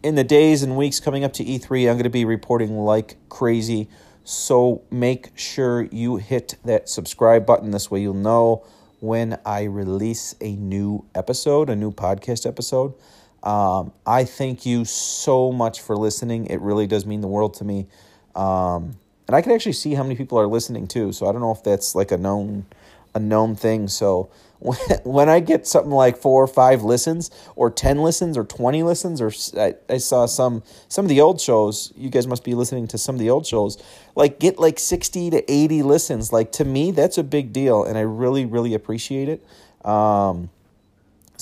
in 0.02 0.14
the 0.14 0.24
days 0.24 0.62
and 0.62 0.76
weeks 0.76 1.00
coming 1.00 1.24
up 1.24 1.32
to 1.34 1.44
E3, 1.44 1.88
I'm 1.88 1.94
going 1.94 2.04
to 2.04 2.10
be 2.10 2.24
reporting 2.24 2.78
like 2.78 3.16
crazy. 3.28 3.88
So 4.24 4.82
make 4.90 5.36
sure 5.36 5.82
you 5.82 6.16
hit 6.16 6.56
that 6.64 6.88
subscribe 6.88 7.44
button. 7.44 7.72
This 7.72 7.90
way 7.90 8.02
you'll 8.02 8.14
know 8.14 8.64
when 9.00 9.38
I 9.44 9.64
release 9.64 10.34
a 10.40 10.54
new 10.54 11.04
episode, 11.14 11.68
a 11.68 11.74
new 11.74 11.90
podcast 11.90 12.46
episode. 12.46 12.94
Um, 13.42 13.92
I 14.06 14.24
thank 14.24 14.64
you 14.64 14.84
so 14.84 15.50
much 15.50 15.80
for 15.80 15.96
listening. 15.96 16.46
It 16.46 16.60
really 16.60 16.86
does 16.86 17.04
mean 17.04 17.20
the 17.20 17.28
world 17.28 17.54
to 17.54 17.64
me. 17.64 17.88
Um, 18.36 18.96
and 19.26 19.34
I 19.34 19.42
can 19.42 19.50
actually 19.50 19.72
see 19.72 19.94
how 19.94 20.04
many 20.04 20.14
people 20.14 20.38
are 20.38 20.46
listening 20.46 20.86
too. 20.86 21.12
So 21.12 21.26
I 21.26 21.32
don't 21.32 21.40
know 21.40 21.50
if 21.50 21.64
that's 21.64 21.96
like 21.96 22.12
a 22.12 22.18
known 22.18 22.66
a 23.14 23.18
known 23.18 23.56
thing. 23.56 23.88
So 23.88 24.30
when, 24.62 24.78
when 25.04 25.28
I 25.28 25.40
get 25.40 25.66
something 25.66 25.92
like 25.92 26.16
four 26.16 26.42
or 26.42 26.46
five 26.46 26.82
listens 26.82 27.30
or 27.56 27.70
10 27.70 28.02
listens 28.02 28.38
or 28.38 28.44
20 28.44 28.82
listens 28.82 29.20
or 29.20 29.32
I, 29.58 29.74
I 29.88 29.98
saw 29.98 30.26
some 30.26 30.62
some 30.88 31.04
of 31.04 31.08
the 31.08 31.20
old 31.20 31.40
shows, 31.40 31.92
you 31.96 32.10
guys 32.10 32.26
must 32.26 32.44
be 32.44 32.54
listening 32.54 32.86
to 32.88 32.98
some 32.98 33.16
of 33.16 33.18
the 33.18 33.30
old 33.30 33.46
shows, 33.46 33.82
like 34.14 34.38
get 34.38 34.58
like 34.58 34.78
60 34.78 35.30
to 35.30 35.52
80 35.52 35.82
listens. 35.82 36.32
Like 36.32 36.52
to 36.52 36.64
me 36.64 36.90
that's 36.90 37.18
a 37.18 37.24
big 37.24 37.52
deal 37.52 37.84
and 37.84 37.98
I 37.98 38.02
really 38.02 38.44
really 38.46 38.74
appreciate 38.74 39.28
it. 39.28 39.44
Um, 39.84 40.50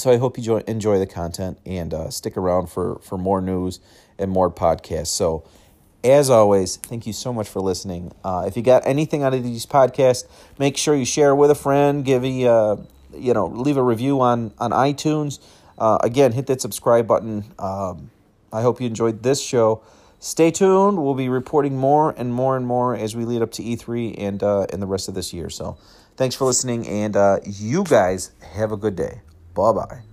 so 0.00 0.11
I 0.11 0.16
hope 0.16 0.38
you 0.38 0.42
enjoy, 0.42 0.59
enjoy 0.66 0.98
the 0.98 1.06
content 1.06 1.59
and 1.66 1.92
uh, 1.92 2.09
stick 2.09 2.37
around 2.37 2.68
for, 2.68 2.98
for 3.00 3.18
more 3.18 3.42
news 3.42 3.80
and 4.18 4.30
more 4.30 4.50
podcasts. 4.50 5.09
So, 5.09 5.44
as 6.02 6.30
always, 6.30 6.76
thank 6.76 7.06
you 7.06 7.12
so 7.12 7.35
much 7.35 7.46
for 7.46 7.61
listening. 7.61 8.12
Uh, 8.24 8.44
if 8.46 8.56
you 8.56 8.62
got 8.62 8.87
anything 8.87 9.22
out 9.22 9.35
of 9.35 9.44
these 9.44 9.66
podcasts, 9.66 10.24
make 10.59 10.78
sure 10.78 10.94
you 10.94 11.04
share 11.04 11.35
with 11.35 11.50
a 11.50 11.54
friend. 11.54 12.02
Give 12.02 12.24
a 12.24 12.46
uh, 12.46 12.76
you 13.14 13.35
know 13.35 13.46
leave 13.46 13.77
a 13.77 13.83
review 13.83 14.20
on 14.20 14.53
on 14.59 14.70
iTunes. 14.73 15.40
Uh, 15.79 15.99
again, 16.03 16.33
hit 16.33 16.46
that 16.46 16.61
subscribe 16.61 17.07
button. 17.07 17.44
Um, 17.59 18.11
I 18.53 18.62
hope 18.62 18.81
you 18.81 18.87
enjoyed 18.87 19.23
this 19.23 19.40
show. 19.40 19.83
Stay 20.18 20.51
tuned. 20.51 21.03
We'll 21.03 21.14
be 21.14 21.31
reporting 21.31 21.77
more 21.77 22.11
and 22.16 22.33
more 22.35 22.57
and 22.57 22.66
more 22.66 22.94
as 22.94 23.16
we 23.16 23.25
lead 23.25 23.40
up 23.40 23.53
to 23.53 23.62
E3 23.62 24.16
and 24.18 24.42
uh, 24.42 24.66
and 24.73 24.83
the 24.83 24.87
rest 24.87 25.09
of 25.09 25.14
this 25.14 25.33
year. 25.33 25.49
So, 25.49 25.79
thanks 26.16 26.35
for 26.35 26.44
listening, 26.44 26.87
and 26.87 27.16
uh, 27.16 27.38
you 27.44 27.85
guys 27.85 28.33
have 28.55 28.73
a 28.73 28.77
good 28.77 28.96
day. 28.96 29.23
Bye 29.55 29.73
bye. 29.73 30.10